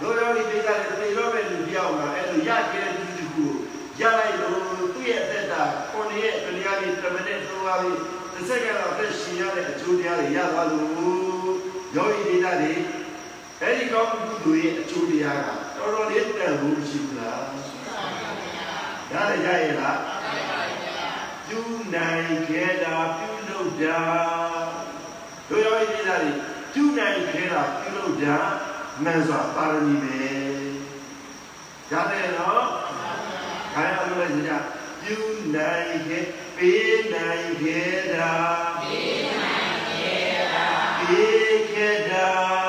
[0.00, 3.46] လိုရောဒီပိဿတဲ့တေရောပဲလူပြောင်းလာအဲ့လိုရခဲ့တဲ့ဒီကူ
[4.00, 4.61] ရလိုက်လို့
[4.94, 7.98] သူ့ရဲ့အသက်တာကိုယ်ရဲ့တရားလေးတမနဲ့သုံးပါးပြီး
[8.33, 10.88] တစ်စက္ကန့်တော့အသက်ရှင်ရတဲ့အကျိုးတရားတွေရသွားလို့
[11.96, 12.72] ယောဂီပိဿတွေ
[13.61, 17.42] အဲ့ဒီကောင်းမှုတွေရဲ့အကျိုးတရားကတော်တော်လေးတန်ဖို့ရှိဘူးလား
[19.12, 20.19] ရတယ်ရရဲ့လား
[21.50, 24.00] ပြုနိုင်ခဲ့တာပြုလုပ်တာ
[25.48, 26.32] တို့ရောဒီသားတွေ
[26.72, 28.36] ပြုနိုင်ခဲ့တာပြုလုပ်တာ
[29.02, 30.18] မှန်စွာပါရမီပဲ
[31.90, 32.68] ရတယ်နော်
[33.74, 34.52] ခိုင်းအောင်လို့ကြ
[35.02, 35.16] ပြု
[35.56, 36.24] နိုင်ခဲ့
[36.56, 38.34] ပေးနိုင်ခဲ့တာ
[38.80, 40.66] ပေးနိုင်ခဲ့တာ
[40.98, 42.59] ပေးခဲ့တာ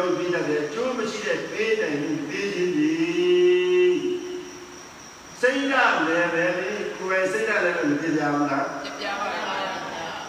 [0.02, 2.92] ့ရောပြီးတဲ့အကျိုးမရှိတဲ့ပေးနိုင်မှုပေးခြင်းဒီ
[5.40, 6.44] စိတ်ဓာတ်လည်းပဲ
[6.96, 9.56] ကိုယ်စိတ်ဓာတ်လည်းမပြကြဘူးလား ပြပြပါပါ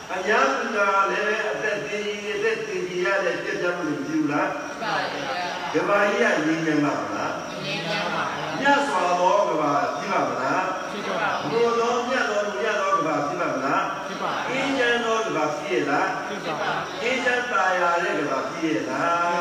[0.10, 0.80] အ အများစုက
[1.12, 4.50] လည်းအသက်တည်ကြီးအသက်တည်ကြီးရတဲ့ပြည့်စုံမှုပြုလား
[4.82, 16.72] ပါဗျာ ကဘာကြီးကငြင်းနေမှာမလား ငင်းကြပါဗျာ မြတ်စွာသောကဘာကြည့်ပါမလား ဖြစ်ပါ ဘုသောမြတ်သောမြတ်သောကဘာကြည့်ပါမလား ဖြစ်ပါ အင်းကျန်သောကဘာကြည့်ရလား ဖြစ်ပါ
[17.04, 19.04] အင်းကျန်ตายရတဲ့ကဘာကြည့်ရလာ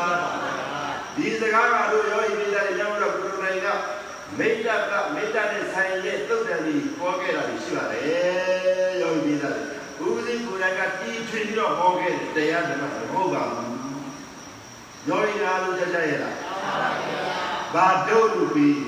[1.52, 3.66] ဒီစကားကတို့ရောဤပိသားတွေကြောင့်တော့ကုရုနိုင်က
[4.38, 9.56] မေတ္တာကမေတ္တာနဲ့ဆိုင်ရဲ့သုတ်တန်ကြီးပေါ်ခဲ့တာရှိပါတယ်ရောဤပိသား
[9.98, 13.76] တွေဘုရားရှင်ကိုယ်တိုင်ကတီးထွင်ပြီးတော့ဟောခဲ့တဲ့တရားဓမ္မမဟုတ်ပါဘူး
[15.08, 16.36] ရောဤနာလို့ကြကြရလား
[17.74, 18.82] ဘာတို့လူပြီး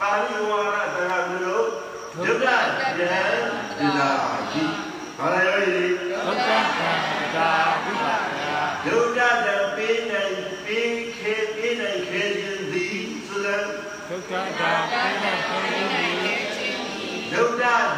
[0.00, 0.60] ပါဠိဝါ
[0.94, 2.56] ဒတရားမျိုးဒုက္ခယံ
[2.96, 3.04] ဒီ
[3.98, 4.08] လာ
[4.52, 4.72] ကြီး
[5.18, 5.66] ဘာလဲရောဤ
[6.26, 6.90] ဒုက္ခကံ
[7.36, 7.50] ဒါ
[7.84, 8.14] ဝိပါ
[8.84, 9.15] ယဒုဒတ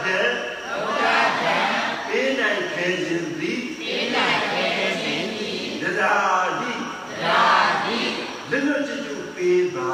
[0.09, 0.25] ဒတ
[0.68, 1.03] ဒုက္ခ
[1.42, 1.59] ကံ
[2.09, 4.88] ပေးနိုင်ခဲခြင်းသည်ပိဋကံပိဋကံ
[5.83, 6.16] ဒဒါ
[6.61, 6.73] တိ
[7.23, 7.44] ဒါ
[7.85, 8.01] ဒီ
[8.51, 9.92] လက်လွတ်ချွတ်ပေးပါ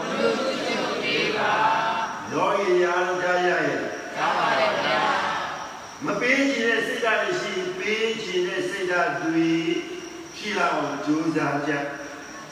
[0.00, 0.34] လက်လွတ်
[0.66, 1.54] ချွတ်ပေးပါ
[2.32, 3.80] ရောရရာကြရရဲ့
[4.16, 5.02] သာပါဗျာ
[6.04, 9.50] မပေးခြင်းတဲ့စိတ်ဓာတ်တွေရှိပေးခြင်းတဲ့စိတ်ဓာတ်တွေ
[10.36, 11.72] ရှိလာအောင်ကြိုးစားကြ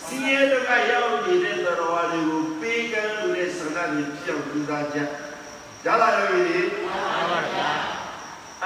[0.04, 4.98] စီးရဲတော့ကရောက်နေတဲ့တော်ဝါတွေကိုပေးကမ်းလို့တဲ့ဆန္ဒတွေပြောင်းကြိုးစားကြ
[5.88, 7.70] ဒါလာရောရည်သာပါဗျာ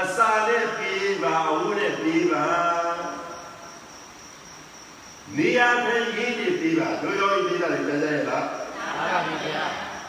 [0.00, 2.46] အစာနဲ့ပေးပါအဝတ်နဲ့ပေးပါ
[5.36, 9.64] နေရာနဲ့ရင်းနေပေးပါတို့ရောပေးတာလည်းကြားကြရဲ့လားသာပါဗျာ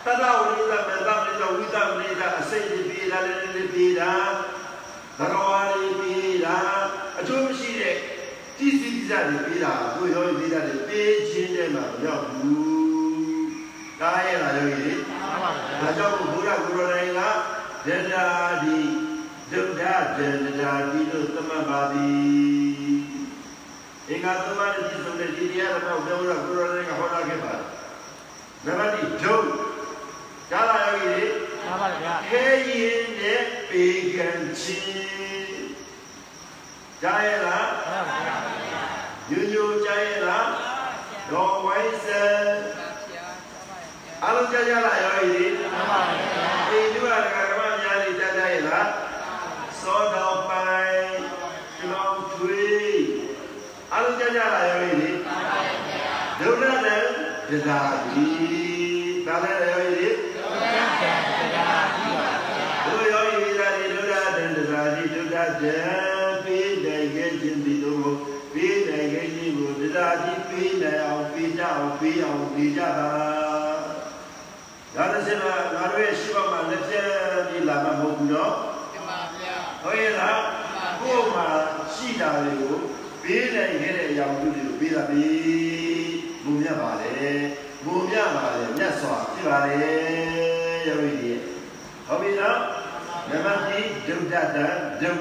[0.06, 4.12] တသဝိသမေတ္တာမေတ္တာဝိသမမေတ္တာအစိတ်တွေပေးတာလည်းလည်းပေးတာ
[5.20, 6.58] ဘဂဝါတွေပေးတာ
[7.20, 7.96] အကျိုးမရှိတဲ့
[8.58, 12.83] တိစီတိစတွေပေးတာတို့ရောပေးတာလည်းပေးခြင်းတဲ့မှာမရောက်ဘူး
[14.04, 17.20] ဒါရဲ့လားယောဂီသာပါဗျာဒါကြောင့်ဘုရားကိုယ်တော်တိုင်က
[17.86, 18.26] ဒန္တာ
[18.64, 18.80] ဒီ
[19.52, 23.04] ဒုဒ္ဒဒန္တာဒီလို့သမတ်ပါသည်
[24.10, 27.54] အင်္ဂါသမတ်တိဆိုတဲ့ဒီတရားတော်ဘုရားကိုယ်တော်တိုင်ကဟောတာခဲ့ပါ
[28.66, 29.36] နံပါတ်1ဒု
[30.52, 31.26] ဒါလာယောဂီ
[31.64, 33.86] သာပါဗျာခဲရင်နဲ့ပေ
[34.16, 35.68] ကံချင်း
[37.02, 38.36] ကြားရလားသာပါဗျာ
[39.30, 40.48] ညူညူကြားရလား
[41.32, 42.93] တော်ဝိုင်းစံပါဗျာပါဗျာ
[44.26, 48.90] အားလုံးကြားကြလားယောဂီသာပါဗျာဒီလူကဓမ္မများနေကြားကြရလား
[49.82, 51.06] သောတော်ပိုင်
[51.92, 53.04] လောင်ထွေး
[53.92, 55.12] အားလုံးကြားကြလားယောဂီ
[56.40, 57.04] ဒုက္ခနဲ့
[57.50, 57.80] ဒသာ
[58.12, 58.26] ဒီ
[59.28, 61.14] ဒါလည်းယောဂီဒုက္ခကံ
[61.56, 62.30] ဒါဝိပါ
[62.86, 65.78] ယဒုယောဂီသာဒီဒုက္ခတံဒသာဒီဒုက္ခတံ
[66.44, 68.04] ပေးနိုင်ခဲ့ခြင်းဒီလို
[68.54, 73.54] ပေးနိုင်ခဲ့ခြင်းကိုဒသာဒီပေးနိုင်အောင်ပေးကြအောင်ပေးအောင်ပေးကြပါ
[74.96, 76.94] ဒါလည်းစင်မှာငါတို့ရဲ့ရှိပါမှာလက်ပြ
[77.48, 78.54] ပြီးလာမှာမဟုတ်ဘူးနော်
[79.08, 80.42] ပါဗျာ ဟုတ်ရဲ့လား
[81.00, 81.48] ကိုယ်မှာ
[81.94, 82.78] ရှိတာတွေကို
[83.24, 85.28] ပေးနိုင်ခဲ့တဲ့အရာတွေကိုပေးတာပြီ
[86.44, 87.28] ဘုံမြတ်ပါလေ
[87.86, 89.76] ဘုံမြတ်ပါလေမြတ်စွာဖြစ်ပါလေ
[90.88, 91.42] ယောဂီကြီး
[92.08, 92.60] ဟုတ်ပြီနော်
[93.30, 94.68] နံပါတ်2ဒုဒ္ဒတံ
[95.02, 95.12] ဒု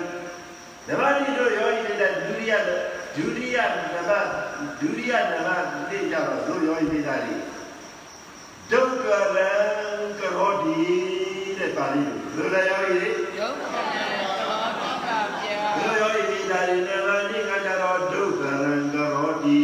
[0.88, 1.94] နံပါတ်2တို့ယောဂီတွေ
[2.26, 2.52] ဒုတိယ
[3.16, 3.56] ဒုတိယ
[3.94, 4.28] နံပါတ်
[4.80, 7.42] ဒုတိယနံပါတ်သိကြတော့တို့ယောဂီတွေဒါလေး
[8.70, 9.04] ဒုက္ခ
[9.36, 9.50] ရံ
[10.18, 10.78] ကရောတိ
[11.58, 14.02] တဲ့ပါဠိလိုလိုလည်းယောဂီတွေယုတ်ခဏ
[14.40, 19.62] တော်ဒီပါဗျာ ဘုရားဤဒီသာ ရိနဗန္တိကကြတော်ဒုက္ခရံကရောတိ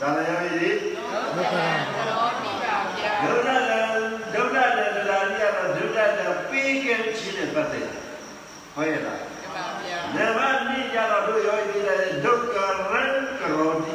[0.00, 3.80] ဒါလည်းရည်ယုတ်ခဏတော်ဒီပါဗျာဒုဒ္ဒလံ
[4.34, 7.88] ဒုဒ္ဒလံတရားကြီးကတော့ဒုဒ္ဒလံပေးကံခြင်းနဲ့ပတ်သက်
[8.74, 9.18] ဟုတ်ရဲ့လား
[9.54, 13.02] ပါဗျာနဗန္တိကြတော့တို့ရောဤဒီသာရိဒုက္ခရံ
[13.40, 13.94] ကရောတိ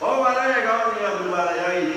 [0.00, 1.89] ဘောဝရရဲ့ကောင်းကြီးကဘုရားရည်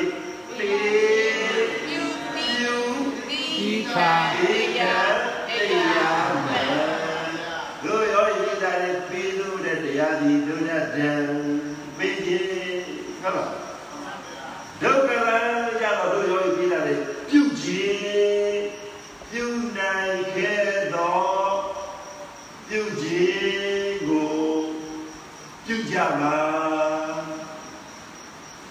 [13.23, 13.51] ခြင်းဟုတ်လား
[14.81, 15.37] ဒုက္ခရံ
[15.81, 16.95] ကြတော့တို့ရောဤပေးတာလေ
[17.29, 18.63] ပြုခြင်း
[19.29, 19.45] ပြု
[19.77, 21.19] နိုင်ခဲ့သော
[22.67, 24.31] ပြုခြင်းကို
[25.65, 26.37] ပြုကြပါ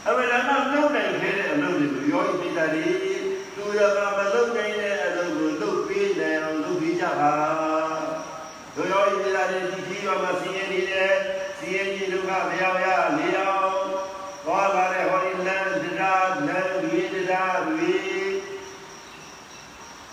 [0.07, 2.87] အမေရမလုံနိုင်ခဲ့တဲ့အလုပ်တွေကိုရောဤပေးတာလေ
[3.57, 7.35] သူရကမလုံနိုင်တဲ့အလုပ်ကိုလုပ်ပေးနိုင်အောင်လုပ်ပေးကြပါ
[8.75, 11.15] တို့ရောဤပေးတာလေဒီကြီးရောမစီရင်နေတယ်
[11.59, 12.87] စီရင်ကြီးဒုက္ခမရောက်ရ
[13.19, 13.83] လေအောင်
[14.45, 17.93] သွားလာတဲ့ဟောဒီလမ်းတရားလမ်းဝိတရားဝိ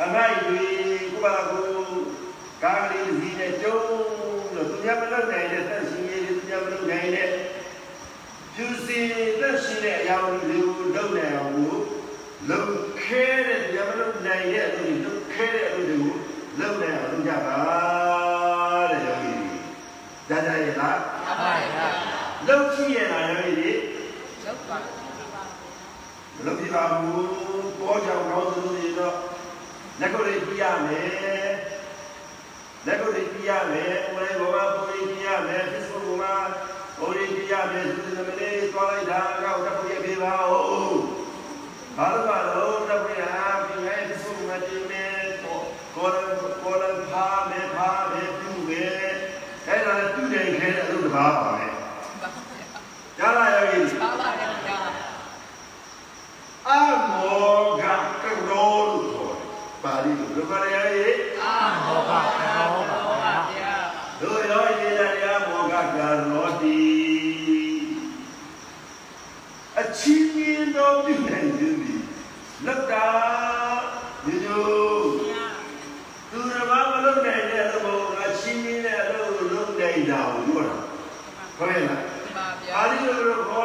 [0.01, 0.59] အမိုက်ဝိ
[1.11, 1.61] ကုပါကု
[2.63, 3.79] ကာလီစီနဲ့ကျုံ
[4.89, 7.29] လို့သူများမလုပ်နိုင်တဲ့သက်ရှင်ရေးသူများမလုပ်နိုင်တဲ့
[8.55, 8.99] ပြုစီ
[9.41, 11.83] သက်ရှင်တဲ့အရာတွေကိုလုပ်နိုင်အောင်လို့
[12.49, 12.65] လုံ
[13.01, 16.15] ခဲတဲ့သူများမလုပ်နိုင်တဲ့အလုပ်တွေလုပ်ခဲတဲ့အလုပ်တွေကို
[16.59, 17.57] လုံနေအောင်လုပ်ကြပါ
[18.91, 19.33] တဲ့ယောဂီ
[20.29, 21.87] ဒါကြရဲ့လားရပါဗျာ
[22.47, 23.71] လုံကြည့်ရတာယောဂီတွေ
[24.45, 24.77] လောက်ပါ
[26.35, 29.15] မလုပ်ပြပါဘူးပေါ်ကြောင်ကောင်းသလိုတွေတော့
[29.99, 31.58] လက်ကိုယ်လေးပြရမယ်လက်ကိုယ်လေးပြ
[33.49, 36.35] ရမယ်ဟိုလေးဘောကပုံလေးပြရမယ် Facebook မှာ
[36.97, 40.99] ပုံလေးပြရမယ်သူသမီးလေးသွားလိုက်တာကောက်တော့ပြပြပါဦး
[41.97, 43.23] ဘာလို့ပါလို့တော့ပြရ
[43.67, 45.19] ပြရဲ Facebook မှာတင်မယ်
[45.95, 46.15] ကိုလ
[46.63, 48.99] ကိုလဖာမေဖာမေပြုမယ်
[49.67, 51.67] အဲ့ဒါလည်းသူ့တယ်ခဲတဲ့အလုပ်တစ်ပါးပါပဲ
[53.17, 54.49] ကြားလာရောကြီးပါပါဗျာ
[56.67, 56.71] အ
[57.09, 57.83] မောက
[58.23, 61.53] ကရောလို့ခေါ်တယ်ပါဠိလိုဘယ်ပါလဲရေးအာ
[61.85, 62.38] မောကရောပါဗျာ
[64.21, 66.79] တို့ရောရေးတယ်ရမောကကရောတိ
[69.79, 71.93] အချင်းချင်းတော်ပြုနိုင်ခြင်းဒီ
[72.65, 73.07] လက်တာ
[74.25, 74.67] ဒီလို
[76.31, 80.75] သူရမမလုပ်နိုင်တဲ့အလုပ်ကိုအချင်းချင်းနဲ့အလုပ်ကိုလုပ်နိုင်တာကိုပြောတာ
[81.57, 82.01] ဟုတ်ရဲ့လား
[82.35, 83.58] ပါဗျာပါဠိလိုတော့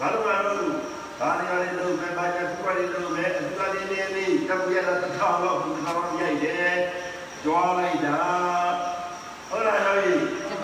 [0.00, 0.72] ဘာလို့မလို့
[1.20, 6.76] ဘာနေရာလေးလုံးမဲ့ဘာကြခုပါလေးလုံးမဲ့အတူတူလေးလေးလေးတမရတာတစ်ထောင်တော့တစ်ထောင်ရိုက်တယ်
[7.44, 8.18] ကြွားလိုက်တာ
[9.48, 10.12] ဟုတ်လားယောဂီ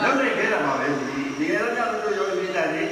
[0.02, 2.88] လုံးနေခဲ့တာပါပဲဒီဒီကတော့ကြောက်လို့ယောဂီလာတယ်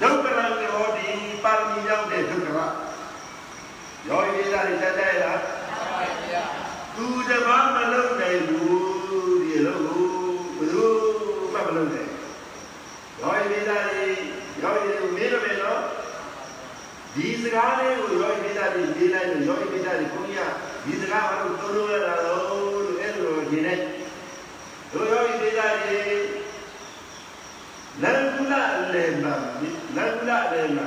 [0.00, 1.08] ဒုက္ခရံရောဒီ
[1.44, 2.60] ပါရမီရောက်တဲ့ဒုက္ခရ
[4.08, 6.44] ယောဂီလာတယ်တက်တဲ့လားပါဗျာ
[6.96, 9.80] သူတပားမလုံနိုင်ဘူးဒီလို
[10.58, 10.94] ဘယ်လို
[11.52, 12.12] မှမလုံနိုင်
[13.20, 14.16] ရောရည်သားလေး
[14.62, 15.05] ရောရည်ကိုမေးလို့မယ်နော်
[17.16, 20.42] ဒီစကားလေးကိုရောရည်သားလေးရေးလိုက်လို့ရောရည်သားလေးကိုကြီးက
[20.84, 23.82] ဒီစကားဘာလို့သုံးလို့ရတာလို့လို့အဲ့လိုရေးလိုက်
[24.92, 26.24] တို့ရောရည်သားလေး
[28.02, 29.24] လန်ကူလာလေမ
[29.96, 30.78] လန်ကူလာလေမ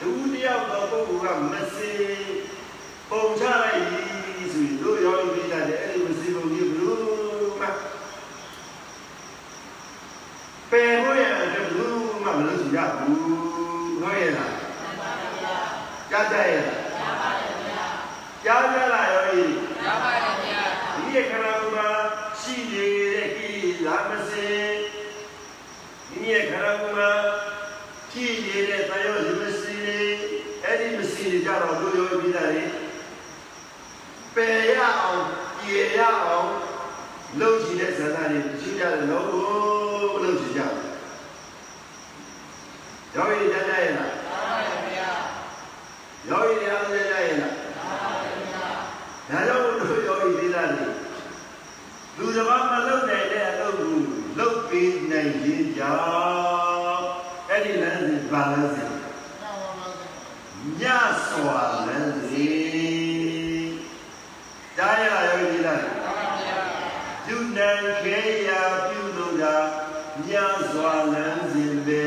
[0.00, 1.92] ဒုတိယတော့ပုဂ္ဂိုလ်ကမစေ
[3.10, 3.82] ပုံချလိုက်
[4.52, 6.98] ဆိုရင်တို့ရောပြီးတာလေအဲ့ဒီမစီပုံကြီးဘလို့
[7.60, 7.66] မှ
[10.70, 13.20] ပယ်လို့ရတဲ့ဘလို့မှမလို့ရဘူး
[14.00, 14.52] ဟုတ်ရဲ့လား
[16.22, 16.64] ကြားကြရဲ့
[18.44, 19.52] ကြားကြလားရောကြီး
[19.84, 21.88] ရပါတယ်ဗျာဒီရခရာမှာ
[22.40, 23.50] ရှိနေတဲ့ကိ
[23.86, 24.50] လာမစေ
[26.10, 27.10] ဒီရခရာမှာ
[28.10, 29.78] ရှိနေတဲ့တယောဇမစီ
[30.64, 32.64] အဲ့ဒီမစီကြတော့တို့ရောပြီးတာလေ
[34.34, 35.22] ပယ်ရအောင်
[35.58, 36.50] ပြေရအောင်
[37.40, 39.26] လုပ်ကြည့်တဲ့ဇာတ်တွေရှိကြတယ်လို့
[40.22, 40.74] လုပ်ကြည့်ကြတယ်
[43.14, 45.10] ရောရည်တတ်တယ်လား ရပါတယ်ဗျာ
[46.28, 47.54] ရောရည်ရအောင်တတ်တယ်လား
[49.28, 50.86] ဒါကြောင့်တို့ရောရည်သေးတာလေ
[52.16, 53.94] လူတစ်ပါးမလုပ်နိုင်တဲ့အလုပ်ကို
[54.38, 57.04] လုပ်ပေးနိုင်ခြင်းကြောင့်
[57.48, 58.92] အဲ့ဒီလမ်းစဉ်ဘာလမ်းစဉ်
[60.80, 60.82] ည
[61.28, 63.72] စွာလမ်းစဉ်
[64.76, 66.58] ကြားရရောရည်လား ပါဗျာ
[67.24, 69.56] ပြုနိုင်ခေရာပြုလို့တာ
[70.28, 70.30] ည
[70.72, 72.06] စွာလမ်းစဉ်ပဲ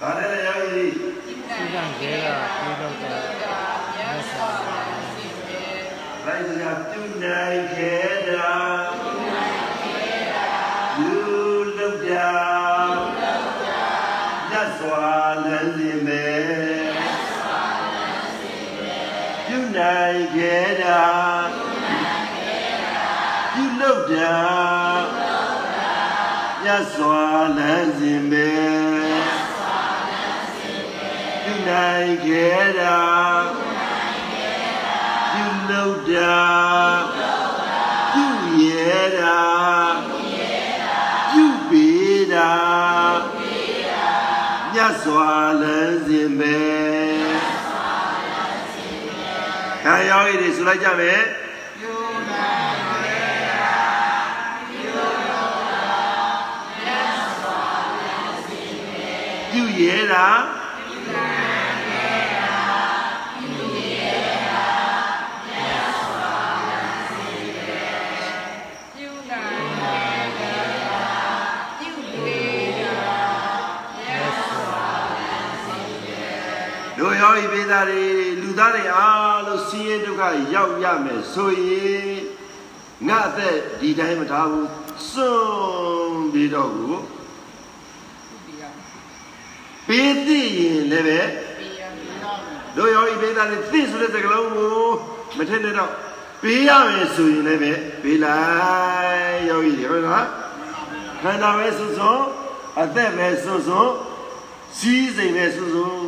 [0.00, 0.90] ဒါနဲ့ရောရည်
[1.24, 3.20] ဒီက သူကံ ကျဲတာပြေတော့တယ်
[3.94, 5.62] မြတ်စွာဘုရားရှင်ပဲ
[6.24, 7.00] လိုက်စရာပြု
[7.54, 7.96] နိုင်ခေ
[8.30, 8.54] ရာ
[10.96, 11.18] ပြု
[11.76, 12.32] လို့တာ
[14.50, 15.08] ညစွာ
[15.44, 16.26] လမ်းစဉ်ပဲ
[19.46, 21.04] ပြုနိုင်ခေရာ
[23.52, 24.36] ပြုလို့တာ
[26.64, 27.22] ညစွာ
[27.56, 28.50] လမ်းစဉ်ပဲ
[31.42, 32.44] ပြုနိုင်ခေ
[32.78, 33.00] ရာ
[35.32, 36.34] ပြုလို့တာ
[37.12, 37.13] ပြုရဲ
[39.18, 39.38] တာ
[41.30, 42.52] ပြုပေးတာ
[44.74, 46.58] ညစွာလမ်းစဉ်ပဲ
[49.82, 51.20] ခံရောရည်တွေဆိုလိုက်ကြမယ်
[59.50, 60.28] ပြုရဲတာ
[77.24, 78.04] တို့ရောဤပေးသားတွေ
[78.42, 80.22] လူသားတွေအားလို့ဆင်းရဲဒုက္ခ
[80.54, 82.12] ရောက်ရမယ်ဆိုရင်
[83.08, 84.68] ငါအသက်ဒီတိုင်းမထားဘူး
[85.10, 86.96] စွန့်ပြီးတော့ကို
[89.88, 91.20] ပေးသိရင်လည်းပဲ
[92.76, 94.78] တို့ရောဤပေးသားတွေသိဆိုတဲ့စကားလုံးကို
[95.38, 95.90] မထင်နဲ့တော့
[96.42, 97.72] ပေးရမယ်ဆိုရင်လည်းပဲ
[98.02, 98.40] ပေးလို
[99.04, 100.26] က်ရောဤတွေဟုတ်လား
[101.22, 102.06] ခန္ဓာပဲစွစွ
[102.80, 103.80] အသက်ပဲစွစွ
[104.78, 106.03] စီးစိမ်ပဲစွစွ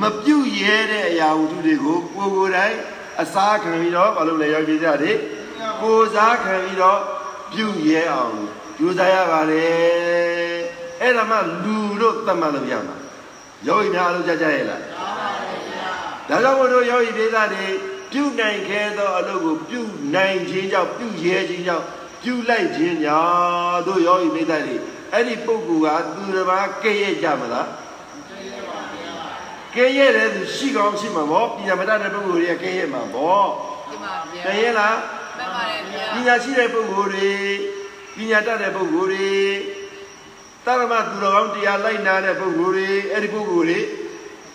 [0.00, 2.76] မပြုတ်ရဲတဲ့အရာဝတ္ထုတွေကိုကိုယ်ကိုယ်တိုင်
[3.22, 5.16] အစားခံပြီးတော့ဘာလို့လဲရောက်ပြကြတယ်
[5.80, 7.00] ကိုယ်စားခံပြီးတော့
[7.52, 8.36] ပြုတ်ရဲအောင်
[8.78, 10.56] ကြိုးစားရပါတယ်
[11.00, 12.96] အဲ့ဒါမှလူတို့သတ်မှတ်လို့ရမှာ
[13.66, 14.82] ယောဂီများအလုပ်ကြကြရဲ့လား
[16.28, 17.66] ဒါကြောင့်မို့လို့ယောဂီဒေသတွေ
[18.12, 19.80] ပြုနိုင်ခဲ့သောအလုပ်ကိုပြု
[20.14, 21.84] နိုင်ခြင်းကြောင့်ပြုရဲခြင်းကြောင့်
[22.22, 24.76] ပြုလိုက်ခြင်းကြောင့်တို့ယောဂီဒေသတွေ
[25.12, 27.68] အဲ့ဒီပုဂ္ဂိုလ်ကသူတစ်ပါးကဲ့ရဲ့ကြမလား
[29.76, 33.46] ကဲ့ရဲ့တယ်သူရှိကောင်းရှိမှာပေါ့ပညာမတတ်တဲ့ပုဂ္ဂိုလ်တွေကကဲ့ရဲ့မှာပေါ့
[33.90, 34.96] ဒီမှာဗျာကဲ့ရဲ့လား
[35.38, 37.32] မှန်ပါတယ်ဗျာပညာရှိတဲ့ပုဂ္ဂိုလ်တွေ
[38.16, 39.32] ပညာတတ်တဲ့ပုဂ္ဂိုလ်တွေ
[40.66, 43.80] တရမသူတော်ကောင်းတရားလိုက်နာတဲ့ပုဂ္ဂိုလ်တွေအဲ့ဒီပုဂ္ဂိုလ်တွေ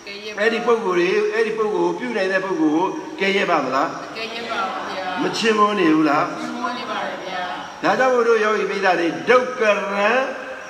[0.06, 2.86] ကဲရဲအဲ့ဒီပုဂ္ဂိုလ်တွေအဲ့ဒီပုဂ္ဂိုလ်ပြုနိုင်တဲ့ပုဂ္ဂိုလ်ကို
[3.20, 4.60] ကဲရဲပါမလားကဲရဲပါ
[4.90, 7.42] ဗျာမချင်မွန်းနေဘူးလားဘုန်းကြီးပါတယ်ဗျာ
[7.82, 10.12] ဒါကြောင့်မို့လို့ယောဂီပိဋကတွေဒုက္ကရံ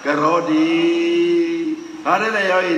[0.05, 0.69] ကရောတိ
[2.05, 2.77] ဟာတယ်လေယောဂီ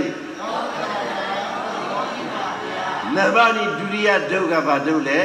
[3.16, 5.20] နဗ္ဗာနိဒုတိယဒုက္ခဘာဒုလဲ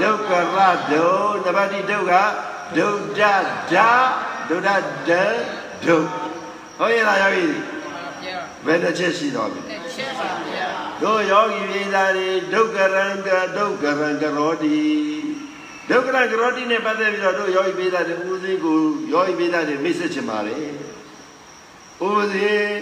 [0.00, 0.58] ဒုက္ခရ
[0.92, 1.06] ဒု
[1.44, 2.12] နဗ္ဗာတိဒုက္ခ
[2.76, 3.20] ဒုဒ္ဒ
[3.72, 3.74] ဒ
[4.48, 4.68] ဒုဒ္ဒ
[5.08, 5.10] ဒ
[5.84, 5.96] ဒု
[6.78, 7.44] ဟုတ်ရဲ့လားယောဂီ
[8.22, 10.68] ဗျာဘယ်တစ်ချက်ရှိတော့ပြီနဲ့ချက်ပါဗျာ
[11.02, 14.78] တို့ယောဂီပိဋကတွေဒုက္ကရံကဒုက္ကရံကရောတိ
[15.90, 18.78] ဒုက္ခရံကရောတိနဲ့ပတ်သက်ပြီးတော့တို့ယောဂီပိဋကတွေဦးစင်းကို
[19.12, 20.58] ယောဂီပိဋကတွေမိတ်ဆက်ချင်ပါလေ
[22.04, 22.74] ဦးစင်း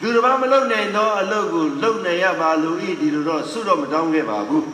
[0.00, 4.66] သူတစ်ပါးမလုံနိုင်သောအလုပ်ကိုလုံနိုင်ရပါလို့ဤဒီလိုတော့စွတော့မတောင်းခဲ့ပါဘူး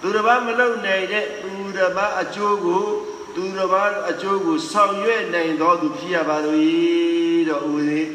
[0.00, 2.84] သူတစ်ပါးမလုံနိုင်တဲ့သူတစ်ပါးအကျိုးကို
[3.34, 6.76] သူတစ်ပါးအကျိုးကိုဆောင်ရွက်နိုင်သောသူဖြစ်ရပါလို့ဤ
[7.48, 8.10] တော့ဦးစင်း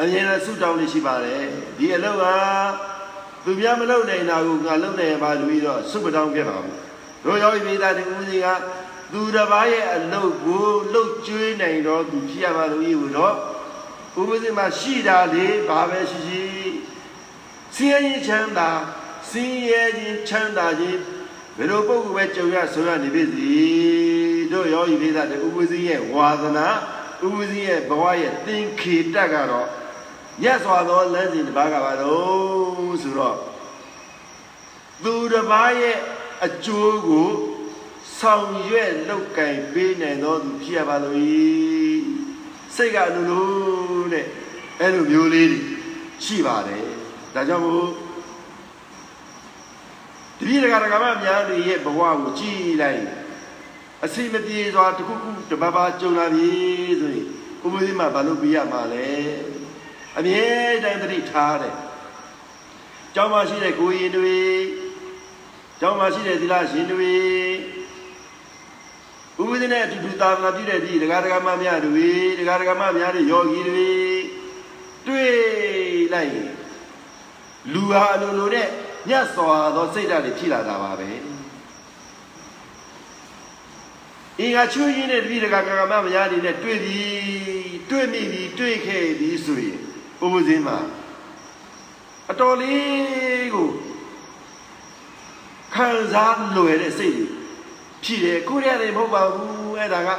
[0.00, 1.44] အမြဲတမ်းဆုတောင်းနေရှိပါတယ်
[1.78, 2.24] ဒီအလုပ်က
[3.44, 6.76] သူများမလုံနိုင်တာကိုငါလုံနိုင်ရပါလို့ဤတော့ဆုမတောင်းခဲ့ပါဘူး
[7.24, 8.48] တို့ရောဤမိသားစုဦးစင်းက
[9.12, 13.34] သူတစ်ပါးရဲ့အလုပ်ကိုလှုပ်ကျွေးနိုင်တော့သူဖြစ်ရပါလို့ဤကိုတော့
[14.20, 16.42] ဥပဒေမှာရှိတာလေဘာပဲရှိရှိ
[17.76, 18.70] စင်းရဲချမ်းသာ
[19.30, 21.00] စင်းရဲခြင်းချမ်းသာခြင်း
[21.56, 23.52] ဘယ်လိုပုဂ္ဂိုလ်ပဲကြုံရဆိုရနေပြီစီ
[24.52, 26.68] တို့ရောဤလေးသားတဲ့ဥပဒေရဲ့ဝါသနာ
[27.26, 29.68] ဥပဒေရဲ့ဘဝရဲ့သင်္ခေတတ်ကတော့
[30.40, 33.36] မြတ်စွာသောလမ်းစဉ်တစ်ပါးကပါတော့ဆိုတော့
[35.02, 35.96] သူတစ်ပါးရဲ့
[36.44, 37.28] အကျိုးကို
[38.18, 41.42] ဆောင်ရွက်လောက်ကင်ပေးနိုင်သောသူဖြစ်ရပါလို့ဤ
[42.74, 43.42] စိတ်ကလူလူ
[44.12, 44.24] တဲ့
[44.80, 45.60] အဲ့လိုမျိုးလေးတွေ
[46.24, 46.84] ရှိပါတယ်
[47.34, 47.88] ဒါကြောင့်မို့
[50.38, 53.04] တပည့်တက္ကရာမများတွေရဲ့ဘဝကိုကြည်လိုက်
[54.04, 56.50] အစီမပြေစွာတစ်ခုခုတပတ်ပါကြုံလာပြီ
[57.00, 57.26] ဆိုရင်
[57.64, 59.08] ဥပဒေမှာဘာလို့ပြရမှာလဲ
[60.18, 60.44] အမြဲ
[60.84, 61.76] တမ်းသတိထားတယ်
[63.14, 64.38] ကျောင်းမှာရှိတဲ့ကိုရင်တွေ
[65.80, 67.14] ကျောင်းမှာရှိတဲ့သီလရှင်တွေ
[69.40, 72.08] ဥပဒေနဲ့အတူတူသာသနာပြုတဲ့ဒီဒကာဒကာမများတွေ
[72.38, 73.90] ဒကာဒကာမများတွေယောဂီတွေ
[75.06, 75.32] တွေ့
[76.12, 76.50] လိုက်ရင်
[77.72, 78.68] လူဟာအလိုလိုနဲ့
[79.08, 81.08] ညတ်စွာသောစိတ်ဓာတ်တွေဖြစ်လာတာပါပဲ
[84.38, 87.00] အင်္ဂါချွေးရင်းတဲ့တတိဒကာဒကာမများတွေနဲ့တွေ့ပြီ
[87.90, 89.78] တွေ့မိပြီတွေ့ခဲ့ပြီဆိုရင်
[90.24, 90.78] ဥပဒေမှာ
[92.30, 93.68] အတော်လေးကို
[95.74, 97.41] ခံစားလွယ်တဲ့စိတ်တွေ
[98.04, 100.10] ဖြစ်တယ်ကိုရရတယ်မဟုတ်ပါဘူးအဲ့ဒါက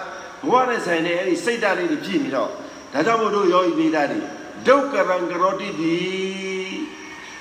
[0.48, 2.50] ဘဝနဲ့ဆိုင်တဲ့အဲ့ဒီစိတ်ဓာတ်လေးတွေဖြစ်နေတော့
[2.94, 4.20] ဒါကြောင့်မို့လို့ယောဂီမိသားတွေ
[4.68, 5.98] ဒုက္ကရံကရောတိတိ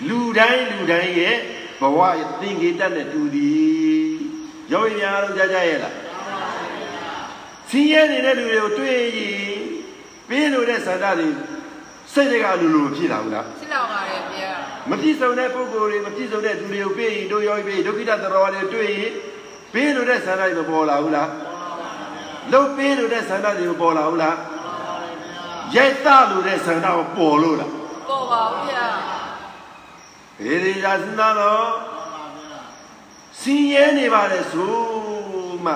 [0.09, 1.36] လူတိုင်းလူတိုင်းရဲ့
[1.80, 4.12] ဘဝရဲ့သင်္ကေတနဲ့တူသည်
[4.72, 5.95] ယောဂီများလုံးကြားကြရဲ့လား
[7.70, 9.59] ဆင်းရဲနေတဲ့လူတွေကိုတွေ့ရင်
[10.28, 11.28] ပေးလို့တဲ့ဆန္ဒတွေ
[12.12, 14.53] စိတ်တွေကအလိုလိုဖြစ်လာဘူးလားဖြစ်လောက်ပါတယ်ဗျာ
[14.90, 19.12] မပြည့်စုံတဲ့ပုဂ္ဂိုလ်တွေမပြည့်စုံတဲ့သူတွေကိုပေးရင်တို့ရောပေးဒုက္ခိတသရောတွေတွေ့ရင်
[19.72, 21.30] ပေးလို့တဲ့ဆန္ဒတွေမပေါ်လာဘူးလား
[22.52, 24.36] လှုပ်ပေးလို့တဲ့ဆန္ဒတွေမပေါ်လာဘူးလား
[25.76, 27.70] ရိုက်တလို့တဲ့ဆန္ဒကိုပေါ်လို့လား
[28.08, 28.86] ပေါ်ပါဦးဗျာ
[30.38, 31.66] ဒီဒီသာစဉ်းစားတော့
[33.40, 34.74] စီးရဲနေပါလေဆို
[35.66, 35.74] မှ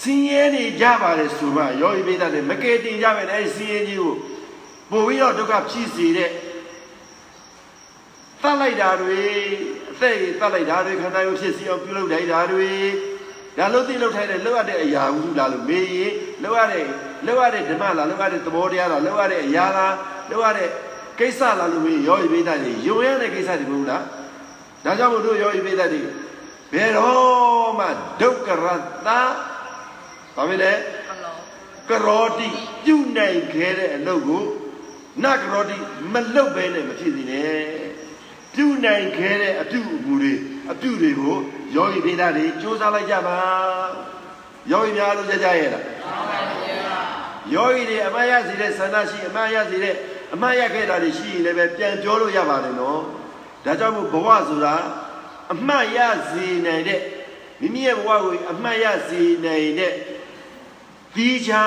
[0.00, 4.12] စီးရဲနေကြပါလေဆိုမှယောဂီပိဋကနဲ့မကယ်တင်ကြပဲနဲ့အဲဒီစီးရဲကြီးကို
[4.90, 6.30] ပို့ပြီးတော့ဒုက္ခဖြစ်စေတဲ့
[8.42, 9.22] တတ်လိုက်တာတွေ
[9.94, 12.72] အသက်ကြီးတတ်လိုက်တာတွေခန္ဓာကိုယ်ဖြစ်စီအောင်ပြုလုပ်လိုက်တာတွေ
[13.58, 16.84] ဒါလို့သိလုပ်ထိုင်တဲ့လောက်ရတဲ့အရာဘူးလားလို့မေးရင်လောက်ရတဲ့
[17.26, 19.94] လောက်ရတဲ့ဓမ္မလားလောက်ရတဲ့သဘောတရားလားလောက်ရတဲ့အရာလား
[20.30, 20.68] လောက်ရတဲ့
[21.18, 24.02] ကိစ္စလားလို့မေးရောဤပိဋကတွေယုံရတဲ့ကိစ္စတွေမဟုတ်လား
[24.84, 26.00] ဒါကြောင့်မို့လို့ရောဤပိဋကတွေ
[26.72, 27.86] ဘယ်တော့မှ
[28.20, 29.18] ဒုက္ခရတ္တဘာ
[30.48, 30.72] ဖြစ်လဲ
[31.06, 31.34] ဟယ်လို
[31.88, 32.48] ကရောတိ
[32.84, 34.44] ပြုနိုင်ခဲ့တဲ့အလုပ်ကို
[35.24, 35.76] နကရောတိ
[36.12, 37.83] မလုပ်ဘဲနဲ့မဖြစ်စေနဲ့
[38.54, 40.34] ပြုနိုင်ခဲ့တဲ့အပြုအမူတွေ
[40.72, 41.36] အပြုတွေကို
[41.76, 43.38] ယောဂီဒေသတွေစူးစမ်းလိုက်ကြပါ
[44.70, 45.84] ယောဂီများလို့ကြကြရဲ့လား
[47.54, 49.94] ယောဂီတွေအမှတ်ရစီတဲ့ဆန္ဒရှိအမှတ်ရစီတဲ့
[50.34, 53.00] အမှတ်ရခဲ့တာတွေရှိရင်လည်းပဲပြန်ပြောလို့ရပါတယ်နော်
[53.64, 54.74] ဒါကြောင့်မို့ဘဝဆိုတာ
[55.52, 55.98] အမှတ်ရ
[56.30, 57.00] စီနိုင်တဲ့
[57.60, 59.92] မိမိရဲ့ဘဝကိုအမှတ်ရစီနိုင်တဲ့
[61.14, 61.64] ဒီချာ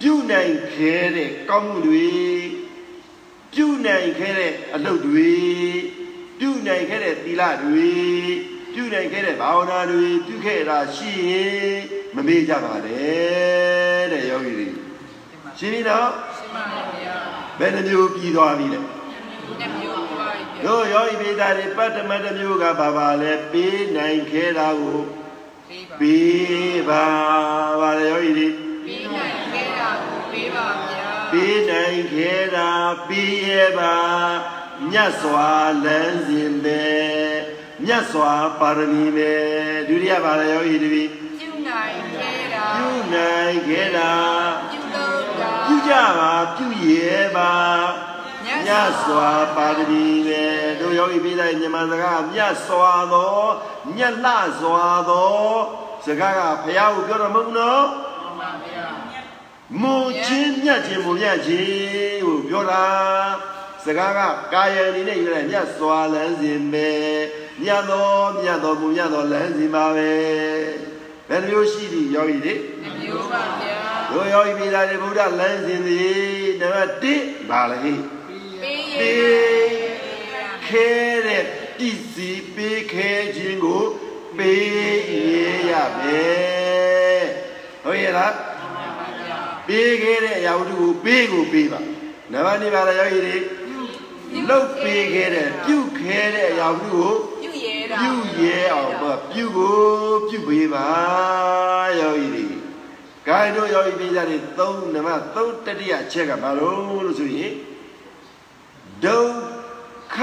[0.00, 2.06] ပြုနိုင်ခဲ့တဲ့ကောင်းမှုတွေ
[3.56, 5.32] ပြုနိုင်ခဲ့တဲ့အလုပ်တွေ
[6.38, 7.90] ပြုနိုင်ခဲ့တဲ့သီလတွေ
[8.72, 11.78] ပြုနိုင်ခဲ့တဲ့ဘာဝနာတွေပြုခဲ့တာရှိရင်
[12.14, 14.66] မမေ့ကြပါနဲ့တဲ့ယောဂီတွေ
[15.58, 17.16] ရှင်းပြီနော်ရှင်းပါဗျာ
[17.58, 25.00] ဘယ်နှမျိုးပြီးသွားပြီလဲနှစ်မျိုးပါဗျာတို့ယောဂီပိသားတွေပတ္တမတစ်မျိုးကဘာပါလဲပေးနိုင်ခဲ့တာကို
[25.68, 27.04] ပေးပါပေးပါ
[27.80, 28.46] ပါလေယောဂီတွေ
[28.86, 30.95] ပေးနိုင်ခဲ့တာကိုပေးပါဗျာ
[31.30, 32.70] ပေးနိုင်ခဲ့တာ
[33.08, 33.96] ပေးရပါ
[34.90, 35.50] မြတ်စွာ
[35.84, 36.84] လမ်းစဉ်ပဲ
[37.84, 39.34] မြတ်စွာပါရမီပဲ
[39.88, 41.04] ဒုတိယပါလေယောဂီတွေ
[41.38, 44.12] ပြုနိုင်ခဲ့တာပြုနိုင်ခဲ့တာ
[44.70, 47.52] ပြုလို့တာပြုကြပါပြုရဲပါ
[48.66, 50.44] မြတ်စွာပါရမီပဲ
[50.80, 53.40] တို့ယောဂီပိသားတွေမြန်မာစကားမြတ်စွာသော
[53.94, 55.36] မြတ်လှစွာသော
[56.04, 59.15] စကားကဘုရားကိုပြောတော့မဟုတ်ဘူးနော်မှန်ပါဗျာ
[59.80, 62.84] မွန်ချင်းမြတ်ချင်းမွန်မြတ်ချင်းကိုပြောတာ
[63.84, 64.20] စကားက
[64.52, 66.88] ကာယံအနေနဲ့ယူလိုက်မြတ်စွာလန်းစဉ်ပဲ
[67.62, 70.10] မြတ်တော်မြတ်တော်မူမြတ်တော်လန်းစဉ်ပါပဲ
[71.28, 73.78] ဘယ်လိုမျိုးရှိသည်ယောဂီတွေနှစ်မျိုးပါဗျာ
[74.10, 78.00] တို့ယောဂီမိသားတွေဗုဒ္ဓလန်းစဉ်သည်နံပါတ်1ပါလေပေး
[78.54, 79.68] ရပေး
[80.66, 80.88] ခဲ
[81.26, 81.44] တဲ့
[81.78, 83.82] ပစ္စည်းပေးခဲခြင်းကို
[84.38, 84.66] ပေး
[85.32, 85.36] ရ
[85.70, 87.24] ရမယ်
[87.84, 88.34] ဟုတ်ရဲ့လား
[89.66, 91.80] ပေးခဲ့တဲ့အရာဝတ္ထုကိုပေးကိုပေးပါ
[92.32, 99.76] နံပါတ်2ပါလားယောဂီတွေလုတ်ပေးခဲ့တဲ့ပြုတ်ခဲ့တဲ့အရာဝတ္ထုကိုပြုရဲတာပြုတ်ရဲအောင်ပေါ့ပြုတ်ကို
[100.28, 100.86] ပြုတ်ပေးပါ
[102.00, 102.46] ယောဂီတွေ
[103.26, 107.52] ဂိုင်းတို့ယောဂီပိစာတွေ3နံပါတ်3တတိယအချက်ကဘာလို့လို့ဆိုရင်
[109.04, 110.18] ဒုက္ခ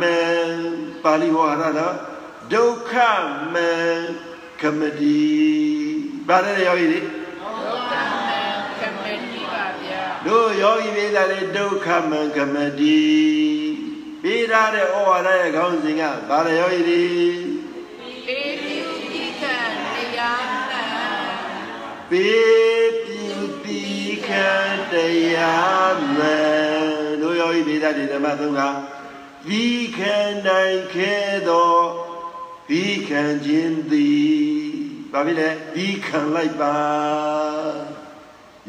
[0.00, 0.18] မံ
[1.04, 1.94] ပါဠိဝါဒတော့
[2.52, 2.92] ဒုက္ခ
[3.54, 3.70] မံ
[4.60, 5.22] ကမတိ
[6.28, 8.37] ဗါတယ်ယောဂီတွေကမတီပါဗျာ
[10.26, 13.02] တို့ယောဂီပိသားတွေဒုက္ခမံကမတိ
[14.22, 17.04] ပေးထားတဲ့ဩဝါဒရဲ့ခေါင်းစဉ်ကဘာလဲယောဂီတွေ
[18.26, 19.56] ပေးပြီးဒီကံ
[19.94, 20.84] တရားနာ
[22.10, 23.28] ပေးပြု
[23.64, 23.84] တိ
[24.26, 24.48] ခံ
[24.92, 24.94] တ
[25.34, 26.36] ရားမံ
[27.22, 28.60] တို့ယောဂီပိသားတွေဓမ္မသုံးက
[29.46, 29.64] ဒီ
[29.96, 30.16] ခံ
[30.46, 31.74] နိုင်ခဲ့သော
[32.68, 34.38] ဒီခံခြင်းသည်
[35.12, 36.74] ဘာဖြစ်လဲဒီခံလိုက်ပါ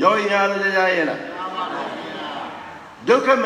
[0.01, 1.28] ယောဂီများလည်းကြားရဲ့လား
[3.07, 3.45] ဒုက္ခမ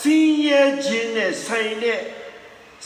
[0.00, 2.00] ဆင်းရဲခြင်းနဲ့ဆိုင်တဲ့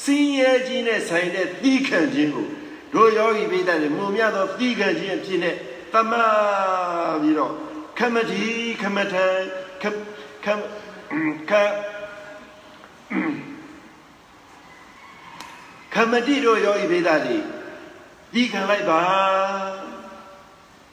[0.03, 2.49] ဆင်းရဲခြင်းနဲ့ဆိုင်တဲ့သီးခံခြင်းကို
[2.95, 5.57] တို့ယောဂီပိဋကတွေမုံမြသောသီးခံခြင်းအဖြစ်နဲ့
[5.93, 6.12] တမ
[7.23, 7.53] ပြီးတော့
[7.99, 8.45] ခမတိ
[8.83, 9.27] ခမထံ
[9.83, 9.85] ခ
[10.45, 10.47] ခ
[11.51, 11.53] ခ
[15.95, 17.37] ခမတိတို့ယောဂီပိဋကတွေ
[18.33, 19.01] သီးခံလိုက်ပါ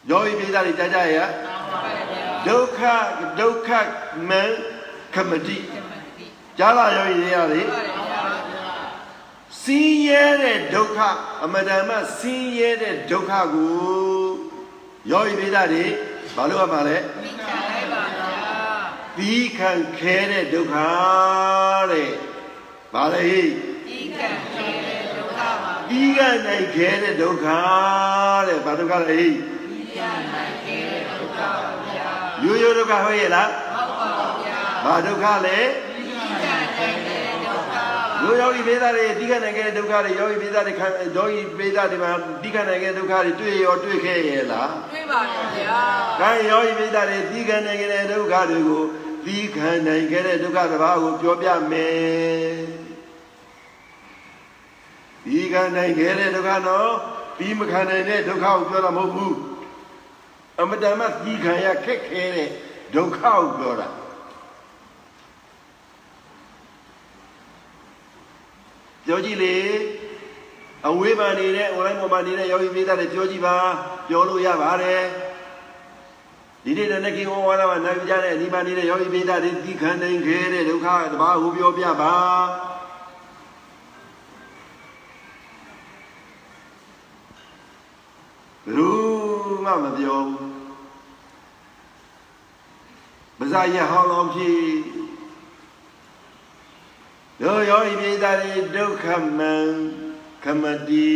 [0.09, 1.19] ယောဂီပိဋကတွေကြားကြရ
[2.47, 2.79] ဒုက္ခ
[3.39, 3.69] ဒုက္ခ
[4.29, 4.43] မံ
[5.13, 5.57] ခမတိ
[6.57, 7.67] ကြားလာရောရည်ရတယ်
[9.63, 10.99] စင်းရဲတဲ့ဒုက္ခ
[11.43, 13.71] အမတန်မှစင်းရဲတဲ့ဒုက္ခကို
[15.11, 15.85] ရောရည်ပေးတာတွေ
[16.35, 18.27] ဘာလို့ရမှာလဲမိခံလိုက်ပါဗျာ
[19.15, 20.75] ပြီးခံခဲတဲ့ဒုက္ခ
[21.91, 22.09] တဲ့
[22.93, 23.41] ဘာလဲဟိ
[23.87, 27.47] ဒီကံခဲတဲ့ဒုက္ခပါပြီးခံနိုင်ခဲတဲ့ဒုက္ခ
[28.47, 29.21] တဲ့ဘာဒုက္ခလဲဟိ
[29.69, 31.51] ဒီကံနိုင်ခဲတဲ့ဒုက္ခပါ
[31.85, 31.90] ဗျာ
[32.43, 34.09] ရိုးရိုးဒုက္ခဟုတ်ရဲ့လားဟုတ်ပါ
[34.41, 37.83] ဗျာဘာဒုက္ခလဲဒီကံနိုင်တဲ့ဒုက္ခပါ
[38.23, 42.11] ယောယောဂီပေးသားတွေတိခနိုင်ခဲ့တဲ့ဒုက္ခတွေယောဂီပေးသားတွေခံယောဂီပေးသားတွေမှာ
[42.43, 45.19] တိခနိုင်ခဲ့တဲ့ဒုက္ခတွေတွေ့ရောတွေ့ခဲ့ရဲ့လားတွေ့ပါ
[45.55, 45.79] ဗျာ။
[46.21, 48.83] ဒါယောဂီပေးသားတွေတိခနိုင်ခဲ့တဲ့ဒုက္ခတွေကို
[49.25, 52.55] တိခနိုင်ခဲ့တဲ့ဒုက္ခတစ်ပါးကိုပြောပြမယ်။
[55.25, 56.91] တိခနိုင်ခဲ့တဲ့ဒုက္ခနော်
[57.37, 59.33] ပြီးမခံနိုင်တဲ့ဒုက္ခကိုပြောတာမဟုတ်ဘူး။
[60.61, 62.49] အမတန်မှတိခံရခက်ခဲတဲ့
[62.95, 63.87] ဒုက္ခကိုပြောတာ။
[69.05, 69.55] ပြောကြည့်လေ
[70.87, 73.55] အဝေးမှာနေတဲ့ online ပေါ်မှာနေတဲ့ယောဂီမိသားတွေပြောကြည့်ပါ
[74.07, 75.03] ပြောလို့ရပါတယ်
[76.63, 82.15] ဒီနေ့နဲ့ကင်းဝဝါဒမှာနိုင်ကြတဲ့ဒီမှာနေတဲ့ယောဂီမိသားတွေဒီခံနိုင်ခဲ့တဲ့ဒုက္ခတဘာကိုပြောပြပါ
[88.65, 88.89] ဘယ်သူ
[89.65, 90.50] မှမပြောဘူး
[93.43, 94.61] မစားရဟောင်းလောင်းဖြစ်
[97.41, 99.05] တို့ယောဤပိသားတွေဒုက္ခ
[99.37, 99.53] မံ
[100.43, 101.11] ခမတိ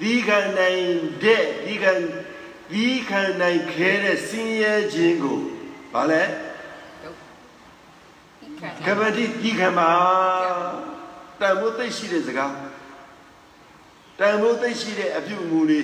[0.00, 0.84] သီးခံနိုင်
[1.22, 1.92] တဲ့သီးခံ
[2.72, 5.38] သီးခံနိုင်ခဲတဲ့စင်းရဲခြင်းကို
[5.92, 6.22] ဗာလဲ
[8.84, 9.90] ခံကပတိသီးခံပါ
[11.40, 12.52] တန်ဖိုးသိရှိတဲ့စကား
[14.18, 15.80] တန်ဖိုးသိရှိတဲ့အပြုအမူတွေ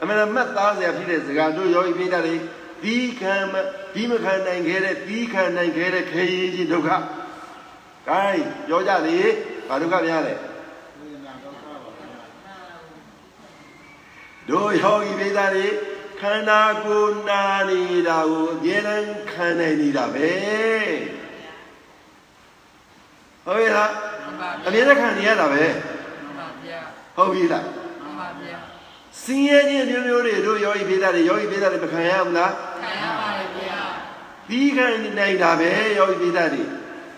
[0.00, 2.36] အမှန်တမ်းမှတ်သားစရာဖြစ်တဲ့စကားတို့ယောဂီပိဋကတွေ
[2.82, 3.54] သီးခံမ
[3.94, 6.90] သီးမခံနိုင်ခဲတဲ့သီးခံနိုင်ခဲတဲ့ခဲရင်ချင်းဒုက္ခ
[8.08, 9.18] gain ပြောကြလေ
[9.68, 10.34] ဘာဒုက္ခများလဲ
[14.48, 15.66] တို့ယောဂီပိသတွေ
[16.20, 20.30] ခန္ဓာကိုယ်နာနေတာကိုအမြဲတမ်းခံနိုင်နေတာပဲ
[23.44, 23.92] ဟုတ်ရဲ့လား
[24.24, 26.80] မှန်ပါအမြဲတမ်းခံနေရတာပဲမှန်ပါဗျာ
[27.16, 27.77] ဟုတ်ပြီလားမှန်ပါဗျာ
[29.24, 32.52] စင်းရဲခြင်းမျိုးမျိုးတွေတို့ယောဂီပိသတွေယောဂီပိသတွေမခံရဘူးလား
[32.82, 33.80] ခံရပါတယ်ဗျာ
[34.48, 34.86] သီးခံ
[35.18, 36.62] နိုင်တာပဲယောဂီပိသတွေ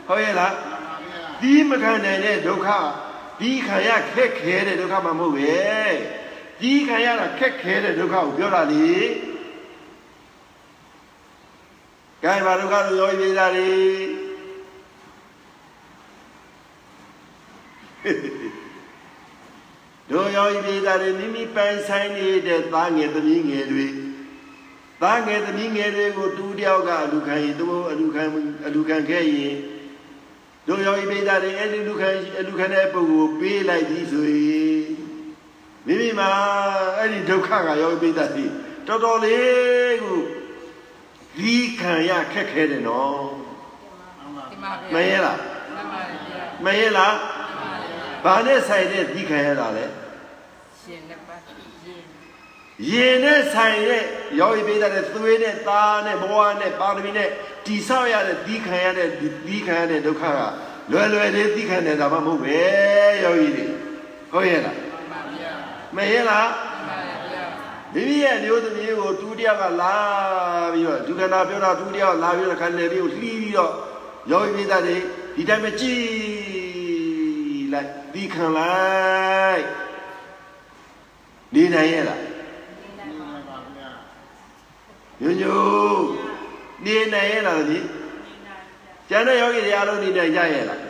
[0.07, 0.55] ဟုတ်ရဲ့လား
[1.43, 2.69] သီးမခံနိုင်တဲ့ဒုက္ခ
[3.41, 5.59] သီးခံရခက်ခဲတဲ့ဒုက္ခမှမဟုတ်ပဲ
[6.61, 8.91] သီးခံရတာခက်ခဲတဲ့ဒုက္ခကိုပြောတာလေ
[12.25, 13.71] ကဲဘာဒုက္ခလို့ယောဂီပိသတွေ
[20.11, 23.87] တို့ယောဂီပိသတွေမိမိပိုင်ဆိုင်နေတဲ့သားငယ်သမီးငယ်တွေ
[25.03, 28.23] သားငယ်သမီးငယ်တွေကိုတူတယောက်ကအလူခံရင်သူတို့အလူခံ
[28.67, 29.57] အလူခံခဲ့ရင်
[30.67, 32.09] တို့ယောဂီပိသတွေအဲ့ဒီလူခံ
[32.39, 34.83] အလူခံတဲ့ပုဂ္ဂိုလ်ပေးလိုက်ပြီဆိုရင်
[35.87, 36.31] မိမိမှာ
[36.99, 38.47] အဲ့ဒီဒုက္ခကယောဂီပိသတွေ
[38.87, 40.19] တော်တော်လေးကို
[41.39, 43.23] ဒီခံရခက်ခဲတယ်နော်
[44.51, 45.39] ဒီမှာမဗျာရဲလား
[45.75, 49.87] မှန်ပါတယ်ဗျာမရဲလားမှန်ပါတယ်ဗျာဘာနဲ့ဆိုင်တဲ့ဒီခံရတာလဲ
[50.83, 52.05] ရှင်နှစ်ပါးရှင်
[52.89, 54.05] ရင်နဲ့ဆိုင်တဲ့
[54.41, 57.29] ရောဂီပေးတဲ့သွေးနဲ့သားနဲ့ဘဝနဲ့ပါရမီနဲ့
[57.67, 59.09] တိဆောက်ရတဲ့ဒီခံရတဲ့
[59.47, 60.41] ဒီခံရတဲ့ဒုက္ခက
[60.91, 62.61] လွယ်လွယ်လေးဒီခံနေတာမှမဟုတ်ပဲ
[63.25, 63.67] ယောဂီတွေ
[64.33, 65.53] ဟုတ်ရဲ့လားမှန်ပါဗျာ
[65.97, 67.45] မရဲလားမှန်ပါတယ်ဗျာ
[67.95, 69.97] မိမိရဲ့မျိုးသမီးကိုတူတယောက်ကလာ
[70.73, 73.73] ပြီးတော့ဒုက္ခနာပြောတာတူတယောက်လာပြီးတော့ခန္ဓာလေးကိုလှီးပြီးတော့
[74.31, 74.97] ယောဂီပိသတွေ
[75.37, 76.01] ဒီတိုင်းပဲကြည်
[77.73, 79.65] လိုက်ဒီခံလိုက်
[81.55, 82.21] နေနိုင်ရဲ့လား
[85.21, 86.03] ညို့ညို့
[86.85, 87.79] နေနိုင်ရဲ့လားဒီ
[89.09, 90.81] ကျန်တဲ့ယောဂီတွေအားလုံးနေနိုင်ကြရဲ့လား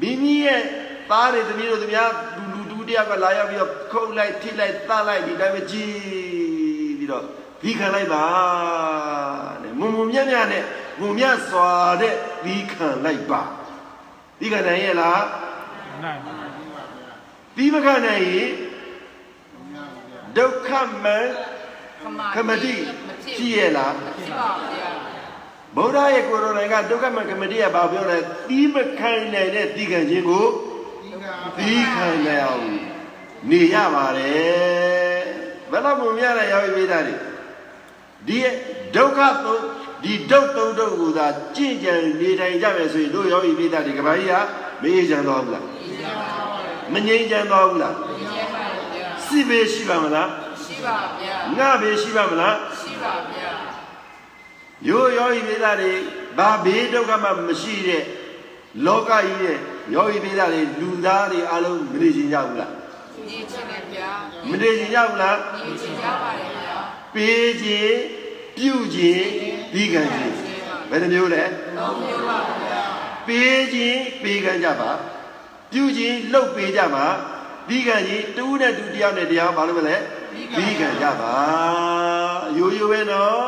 [0.00, 0.62] မိမိရဲ့
[1.10, 5.92] သားတွေသမီးတို့သမီးလူလူတူတယောက်ကလာရောက်ပြီးတော့ခုတ်လိုက်ထိလိုက်တတ်လိုက်ဒီတိုင်းပဲကြည်
[6.98, 7.24] ပြီးတော့
[7.62, 8.24] ဒီခံလိုက်ပါ
[9.62, 10.64] တဲ့မုံမုံမြတ်မြတ်နဲ့
[11.00, 13.42] မုံမြတ်စွာတဲ့ဒီခံလိုက်ပါ
[14.40, 15.22] ဒီခံနိုင်ရဲ့လား
[16.04, 16.20] နိုင်
[17.56, 18.50] ဒီမခံနိုင်ရင်
[20.38, 20.70] ဒုက္ခ
[21.04, 21.18] မံ
[22.02, 22.74] ခမခမတိ
[23.36, 24.90] ဖြစ်ရဲ့လားဖြစ်ပါဗျာ
[25.76, 28.18] ဗုဒ္ဓရဲ့ကိုယ်တော်တိုင်ကဒုက္ခမံခမတိကဘာပြောလဲ
[28.48, 30.46] ဒီမခံနိုင်တဲ့ဒီခံခြင်းကို
[31.58, 32.66] ဒီခံနိုင်အောင်
[33.50, 35.22] နေရပါတယ်
[35.70, 37.16] ဘယ်တော့မှမရတဲ့ရောက်ပြီးသားတွေ
[38.28, 38.38] ဒီ
[38.96, 39.64] ဒုက္ခသုံး
[40.04, 41.26] ဒီဒုက္သုံးဒုက္ခကိုသာ
[41.56, 44.40] ကြင့်ကြံနေထိုင်ကြမယ်ဆိုရင်တို့ရောက်ပြီးသားတွေကဘာကြီးဟာ
[44.82, 45.64] မအေးချမ်းသွားဘူးလား
[46.92, 48.11] မငြိမ်းချမ်းသွားဘူးလားကျဲပါဗျာ
[49.32, 50.28] စိဘေးရှိပါမလား
[50.64, 53.50] ရှိပါဗျာငါဘေးရှိပါမလားရှိပါဗျာ
[54.88, 55.92] ရိုးရောဤပိသားတွေ
[56.38, 58.02] ဘာဘေးဒုက္ခမှမရှိတဲ့
[58.86, 59.58] လောကကြီးရဲ့
[59.94, 62.70] ယောဂီပိသားတွေလူသားတွေအလုံးမနေချင်ကြဘူးလား
[63.14, 64.10] ဒီချင်းနဲ့ဗျာ
[64.50, 66.76] မနေချင်ကြဘူးလားဒီချင်းကြပါတယ်ဗျာ
[67.14, 67.96] ပေးခြင်း
[68.56, 69.26] ပြုခြင်း
[69.74, 70.34] ဒီကံခြင်း
[70.90, 71.42] ဘယ်နှမျိုးလဲ
[71.78, 72.82] တော့မျိုးပါဗျာ
[73.26, 74.90] ပေးခြင်းပေးကံကြပါ
[75.72, 77.06] ပြုခြင်းလှုပ်ပေးကြပါ
[77.68, 79.96] ဒီကံကြီးတူးနဲ့တူတယောက်နဲ့တရားဘာလို့မလဲ
[80.56, 81.34] ဒီကံကြပါ
[82.58, 83.46] ရိုးရိုးပဲနော်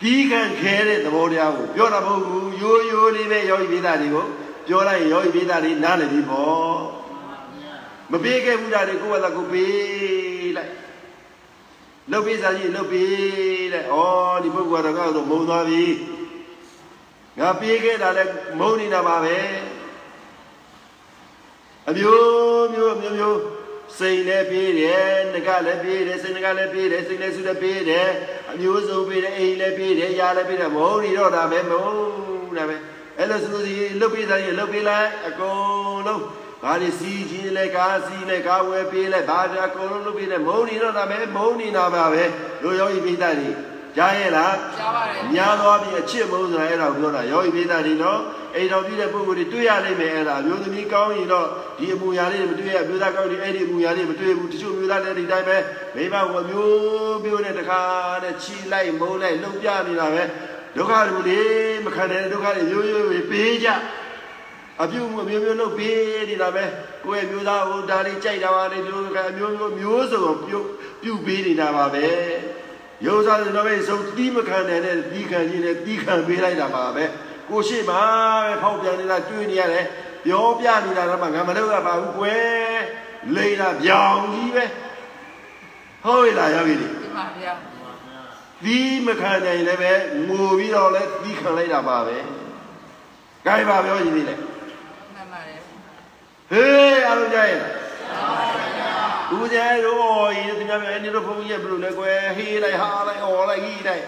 [0.00, 4.26] ဒီကံခဲတဲ့သဘောတရားကိုပြောတာမဟုတ်ဘူးရိုးရိုးလေးပဲယောဂီပိသားတွေကို
[4.66, 6.76] ပြောလိုက်ရင်ယောဂီပိသားတွေနားလည်ပြီပေါ့
[8.10, 10.70] မပေးခဲ့ဘူးတာတွေကိုယ့်ဘာသာကိုပေးလိုက်
[12.10, 13.96] လှုပ်ပေးစားကြီးလှုပ်ပေးလိုက်ဩ
[14.42, 15.84] ဒီပုဂ္ဂိုလ်ကတော့မုံသွားပြီ
[17.38, 19.36] ငါပေးခဲ့တာလည်းမုံနေတာပါပဲ
[21.88, 23.40] အမျိုးမျိုးအမျိုးမျိုး
[23.98, 28.08] စိတ်လည်းပေးတယ်ငကလည်းပေးတယ်စိတ်ငကလည်းပေးတယ်စိတ်လည်းစုလည်းပေးတယ်
[28.50, 31.86] အမျိုးစုံပေးတယ်အိမ်လည်းပေးတယ်ຢာလည်းပေးတယ်မုံနေတော့တာပဲမုံ
[32.56, 32.76] တာပဲ
[33.18, 36.22] အဲ့လိုဆိုလို့ရှိရင်လှုပ်ပေးစားရင်လှုပ်ပေးလိုက်အကုန်လုံး
[36.62, 42.24] ဘာတွေစီးခြင်းလဲကားစီးလဲကားဝယ်ပေးလိုက်ဘာတွေအကုန်လုံးလှုပ်ပေးတယ်မုံနေတော့တာပဲမုံနေတာပါပဲ
[42.62, 43.50] တို့ယောဂီပိဋကတွေ
[43.96, 48.20] ကြားရဲ့လားကြားပါတယ်ညာသွားပြီးအချစ်မုန်းဆိုတာအဲ့ဒါကိုပြောတာယောဂီပိသတိနော်
[48.54, 51.46] အိမ်တော်ပြည့်တဲ့ပုဂ္ဂိုလ်တွေတွေ့ရလိမ့်မယ်အဲ့ဒါအမျိုးသမီးကောင်းရင်တော့
[51.78, 55.56] ဒီအမူအရာလေးတွေမတွေ့ရအမျိုးသားကောင်းရင်အဲ့ဒီအမူအရာလေးမတွေ့ဘူးတချို့မျိုးသားလည်းဒီတိုင်းပဲ
[55.96, 57.80] မိမကမျိုးမျိုးနဲ့တခါ
[58.22, 60.22] နဲ့ချီလိုက်မုန်းလိုက်လှုပ်ပြနေတာပဲ
[60.76, 61.40] ဒုက္ခတွေလေ
[61.84, 63.68] မခံတဲ့ဒုက္ခတွေရိုးရိုးပဲပေးကြ
[64.82, 65.96] အပြုတ်မှုမျိုးမျိုးလုပ်ပေး
[66.30, 66.64] နေတာပဲ
[67.04, 70.58] ကိုယ့်ရဲ့မျိုးသားဟိုဒါလေးကြိုက်တာပါလေဒီလိုကအမျိုးမျိုးမျိုးစုံပြု
[71.02, 72.06] ပြုပေးနေတာပါပဲ
[73.06, 77.04] ရုပ်စားတဲ့တော့ပဲစုံတီးမခံတဲ့နဲ့တီးခံကြီးနဲ့တီးခံပေးလိုက်တာပါပဲ
[77.48, 79.86] ကိုရှိမှပဲဖောက်ပြန်နေတာတွေ့နေရတယ်
[80.24, 82.80] ပြောပြနေတာတော့မှငါမလုပ်ရပါဘူးကွယ်
[83.34, 84.64] လိမ့်တာပြောင်ကြီးပဲ
[86.04, 87.52] ဟုတ်ပြီလားယောဂီတွေဒီမှာဗျာ
[88.64, 89.92] ဒီမခံနိုင်လည်းပဲ
[90.28, 92.16] ငိုပြီးတော့လဲဒီခံလိုက်တာပါပဲ။
[93.46, 94.34] ကြိုင်ပါပြောရင်ဒီလေ
[95.14, 95.58] မှန်ပါတယ်။
[96.50, 97.72] ဟေးအားလုံးကြရဲ့လား။
[99.36, 100.02] ဦးကျဲတို့
[100.40, 104.04] ဤသူများများနေတော့ဘုန်းကြီးဘယ်လိုလဲကွယ်ဟေးလိုက်ဟာလိုက်အော်လိုက်ဟီးလိုက်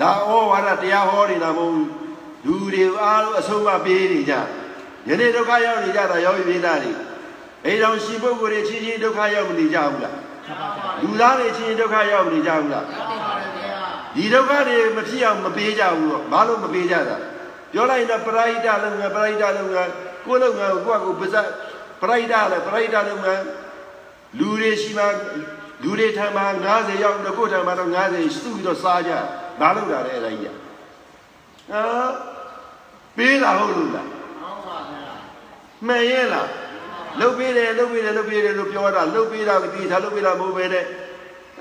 [0.00, 1.88] ဒါဩဝါဒတရားဟောနေတာမဟုတ်ဘူး။
[2.46, 4.34] လူတွေအားလုံးအဆုံးမပေးနေကြ။
[5.08, 6.92] ယနေ့ဒုက္ခရောက်နေကြတာရောက်ပြီသားတွေ။
[7.64, 10.14] အဲကြောင့်ရှင်ပုဂ္ဂိုလ်တွေချင်းချင်းဒုက္ခရောက်မနေကြဘူးလား။
[11.02, 13.80] လူသားတွေချင်းချင်းဒုက္ခရောက်မနေကြဘူးလား။ရောက်တယ်ပါဗျာ
[14.14, 17.16] ဒီဒုက္ခတွေမဖြစ်အောင်မပေးကြဘူးတော့ဘာလို့မပေးကြတာ
[17.72, 19.90] ပြောလိုက်ရင်တော့ပရိဒလုပ်ငန်းပရိဒလုပ်ငန်း
[20.26, 21.48] ကိုယ်လုပ်ငန်းကိုကိုယ့်အကူပါဇက်
[22.00, 23.44] ပရိဒလည်းပရိဒလုပ်ငန်း
[24.38, 25.04] လူတွေရှိမှ
[25.82, 29.12] လူတွေထံမှာ90ရောက်တော့ကိုယ့်ထံမှာတော့90စုပြီးတော့စားကြ
[29.60, 30.54] ဘာလို့လာလဲအဲ့ဒါကြီး
[31.70, 31.82] ဟာ
[33.16, 34.08] ပေးတာဟုတ်လို့လား
[35.86, 36.48] မှန်ရဲ့လား
[37.20, 40.84] လုတ်ပေးတယ်လုတ်ပေးတယ်လုတ်ပေးတယ်လို့ပြောတာလုတ်ပေးတာမသိတာလုတ်ပေးတာမဟုတ်ပဲတဲ့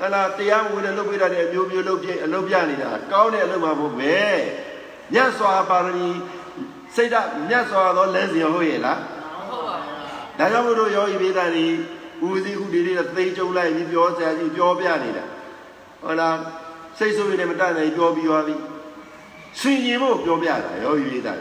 [0.01, 4.17] ဟလာတရားမဝင်တဲ့လုတ်ပေးတာတဲ့အမျိုးမျိုးလုတ်ပြအလုတ်ပြနေတာကောင်းတဲ့အလုပ်မှာမဟုတ်ပဲ
[5.13, 6.09] မြတ်စွာပါရမီ
[6.95, 9.16] စိတ်ဓာတ်မြတ်စွာသောလမ်းစဉ်ဟုတ်ရဲ့လားဟုတ်ပါဗျာ
[10.38, 11.65] ဒါကြောင့်မို့လို့ယောဂီပေးတာဒီ
[12.25, 15.25] ဦးစီးခုဒီလေးသိကြုံလိုက်ပြီးပြောစရာကြီးပြောပြနေတာ
[16.01, 16.38] ဟုတ်လား
[16.97, 18.55] စိတ်ဆိုးရင်လည်းမတတ်နိုင်ပြောပြီးသွားပြီ
[19.59, 21.33] ဆင်ញင်ဖို့ပြောပြတာယောဂီပေးတာ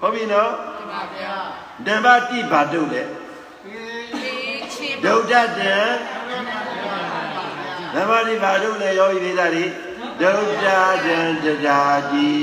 [0.00, 1.34] ဟုတ်ပြီနော်ဒီမှာဗျာ
[1.86, 4.32] ဓမ္မတိဘာတုလေဒီ
[4.74, 5.76] ချင်းဒုဒ္ဒတံ
[7.94, 9.64] ဓမ္မတိဘာတုလေယောဂီပေးတာဒီ
[10.20, 10.66] ဒုဒ္ဒ
[11.06, 12.42] တံတရားကြီး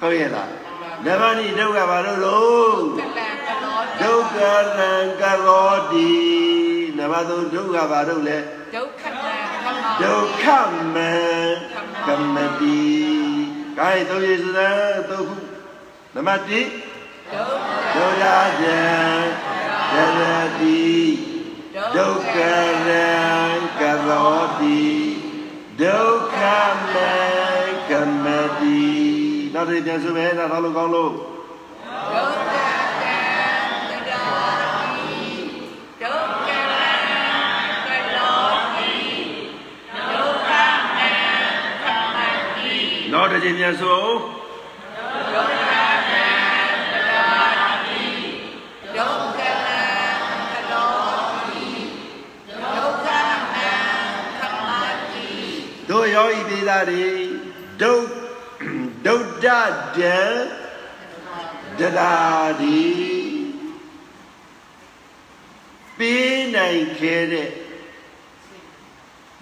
[0.00, 0.50] ဟုတ်ရဲ့လား
[1.06, 3.25] ဓမ္မတိဒုက္ခဘာလို့လို့ကလန်ကလော
[4.02, 4.36] ဒုက္ခ
[4.78, 6.12] လံကရောတိ
[6.98, 8.38] နမသုဒုက္ခဘာလို့လဲ
[8.74, 10.44] ဒုက္ခလန်ကမောဒုက္ခ
[10.94, 11.12] မံ
[12.06, 12.84] ကမ္မတိ
[13.78, 14.58] ကိုင်းသုံးရည်စသ
[15.10, 15.36] သုံးခု
[16.14, 16.60] နမတိ
[17.32, 18.80] ဒုက္ခဒုက္ခယံ
[19.94, 20.22] ယရ
[20.60, 20.84] တိ
[21.96, 22.36] ဒုက္ခ
[22.88, 23.08] ရံ
[23.80, 24.80] ကရောတိ
[25.82, 26.38] ဒုက္ခ
[26.92, 27.14] မံ
[27.90, 28.26] ကမ္မ
[28.60, 28.84] တိ
[29.54, 31.12] နောက်တစ်ပြန်ဆိုမယ်ဒါတော့လို့ကောင်းလို့
[32.12, 32.45] ဒုက္ခ
[43.36, 44.02] တစ်ချိန်ပြန်ဆို
[45.34, 48.04] ဒုက္ခလန်တရားတိ
[48.96, 50.16] ဒုက္ခလန်
[50.52, 50.94] ကလော
[51.48, 51.66] တိ
[52.48, 53.08] ဒုက္ခ
[53.54, 53.74] မံ
[54.40, 54.70] ကမ္မ
[55.12, 55.28] တိ
[55.88, 57.06] တို့ယောဤသေးသားတွေ
[57.80, 57.92] ဒု
[59.06, 59.46] ဒုဒ္ဒ
[59.96, 60.18] ဒံ
[61.78, 62.14] တရာ
[62.60, 62.80] ဒီ
[65.98, 67.50] ပေးနိုင်ခဲ့တဲ့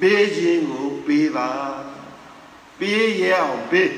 [0.00, 1.50] ပေးခြင်းကိုပေးပါ
[2.78, 3.92] ပေးရအောင်ပေး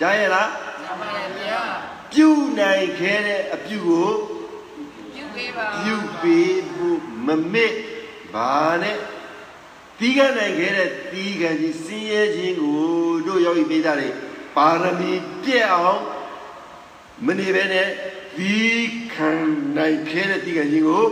[0.00, 0.48] ကြားရလား
[0.90, 1.62] အမှန်ဗျာ
[2.12, 2.28] ပြု
[2.58, 4.12] နိုင်ခဲ့တဲ့အပြုကို
[5.14, 7.74] ပြုပေးပါပြုပေးဖို့မမစ်
[8.34, 8.98] ဘာနဲ့
[9.98, 12.82] တီးကနိုင်ခဲ့တဲ့တီးကကြီးစင်းရဲခြင်းကို
[13.26, 14.08] တို့ယောဂီပိသတွေ
[14.56, 16.00] ပါရမီပြည့်အောင်
[17.26, 17.88] မနေပဲနဲ့
[18.38, 18.56] ဒီ
[19.14, 19.30] ခံ
[19.76, 21.06] နိုင်ခဲ့တဲ့တီးကကြီးကို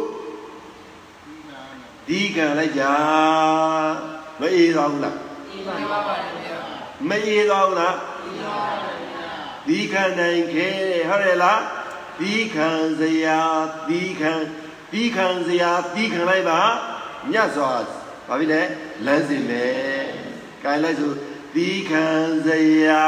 [2.09, 2.82] ဒီခံလိုက်ကြ
[4.40, 5.32] မအေးတော့ဘူးလားဒီပါပါပါဗျာ
[7.09, 7.96] မအေးတော့ဘူးလား
[9.66, 11.61] ဒီခံနိုင်ခဲ့တဲ့ဟုတ်တယ်လား
[12.20, 13.40] ဒီခံစရာ
[13.88, 14.32] ဒီခံ
[14.92, 16.61] ဒီခံစရာဒီခံလိုက်ပါ
[17.32, 17.72] ညတ်စွာ
[18.28, 18.62] ဘာဖြစ်လဲ
[19.07, 19.64] လမ်းစဉ်ပဲ
[20.62, 21.12] ကဲလိုက်ဆို
[21.55, 22.07] ဒီခံ
[22.46, 22.48] စ
[22.86, 23.07] ရာ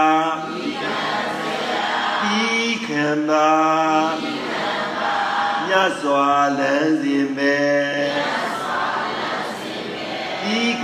[0.48, 0.96] ဒီခံ
[1.40, 1.88] စရာ
[2.22, 2.42] ဒီ
[2.86, 3.50] ခံပါ
[5.68, 6.28] ညတ်စွာ
[6.58, 7.54] လမ်းစဉ်ပဲ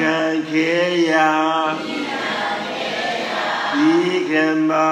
[0.00, 0.72] ဒီခံခေ
[1.10, 1.30] ရာ
[3.74, 3.98] ဒီ
[4.28, 4.90] ခံပါ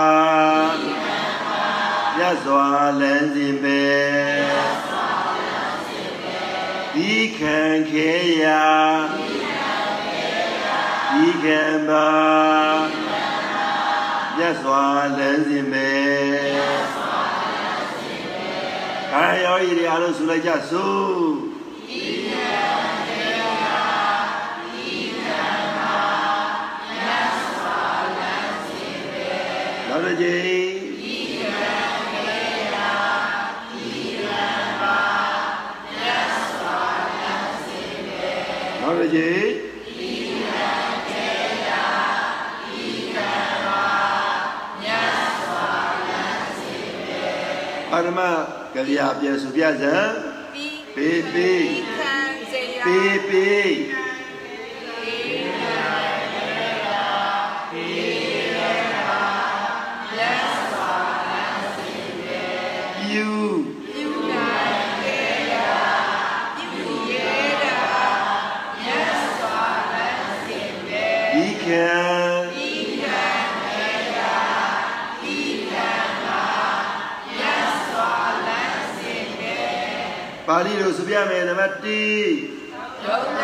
[2.18, 2.66] ညတ်စွာ
[3.00, 3.84] လမ်းစဉ်ပဲ
[6.94, 7.59] ဒီခံ
[7.90, 8.11] ခေ
[8.42, 8.64] ရာ
[11.14, 12.09] ဒီခံပါ
[14.38, 14.84] ညတ်စွာ
[15.18, 15.90] လမ်းစဉ်ပဲ
[19.12, 21.48] ကာယောဤတွေအားလုံးဆုလိုက်ကြစို့
[30.18, 30.74] နောက်တစ်ကြိမ်
[38.82, 39.54] နောက်တစ်ကြိမ်
[43.16, 43.32] ဘာ
[43.66, 48.20] ပါရမ
[48.74, 49.96] ကလျာပြေစုပြဇံ
[50.54, 51.66] ပြီးပေးပေး
[51.98, 52.16] ခံ
[52.50, 52.84] စေရာ
[53.28, 53.97] ပေး
[80.66, 81.84] ဠိလိုစုပြမယ်နံပါတ်1
[83.04, 83.42] ဒုက္ခ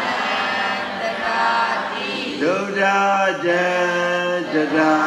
[0.00, 0.18] တံ
[1.00, 1.46] တရာ
[1.92, 2.10] တိ
[2.42, 2.82] ဒုဒ္ဒ
[3.44, 3.64] ဒံ
[4.52, 5.03] တရာ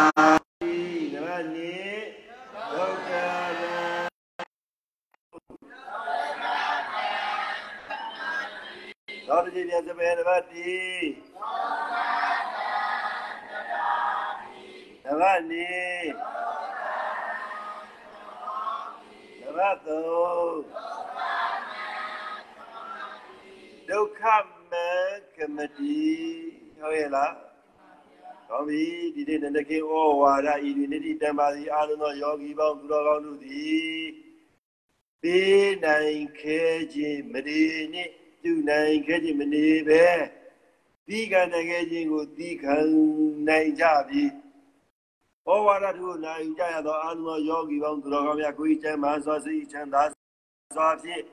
[29.58, 29.92] ဒီနေ့နန္ဒကေဩ
[30.22, 34.06] ဝါဒဤဒီနိတိတံပါစီအာလုံးသောယောဂီပေါင်းသူတော်ကောင်းတို့သည်
[35.22, 36.62] ပေးနိုင်ခဲ
[36.94, 40.06] ခြင်းမရေနှင့်ပြုနိုင်ခဲခြင်းမနေပဲ
[41.08, 42.76] ဒီကံနိုင်ခဲခြင်းကိုသီခံ
[43.48, 44.24] နိုင်ကြပြီ
[45.48, 50.04] ဩဝါဒတို့နိုင်ကြရသောအာလုံးသောယောဂီပေါင်းသူတော်ကောင်းများကိုယ်ချမ်းသာစွာစိတ်ချမ်းသာ
[50.76, 51.24] စွာဖြင့်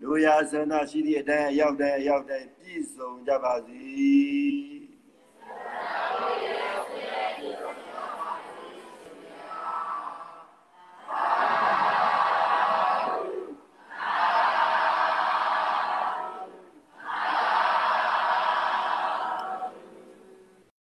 [0.00, 4.81] လူရာဆန္ဒရှိသည့်အတိုင်းအရောက်တိုင်းအရောက်တိုင်းပြည့်စုံကြပါစေ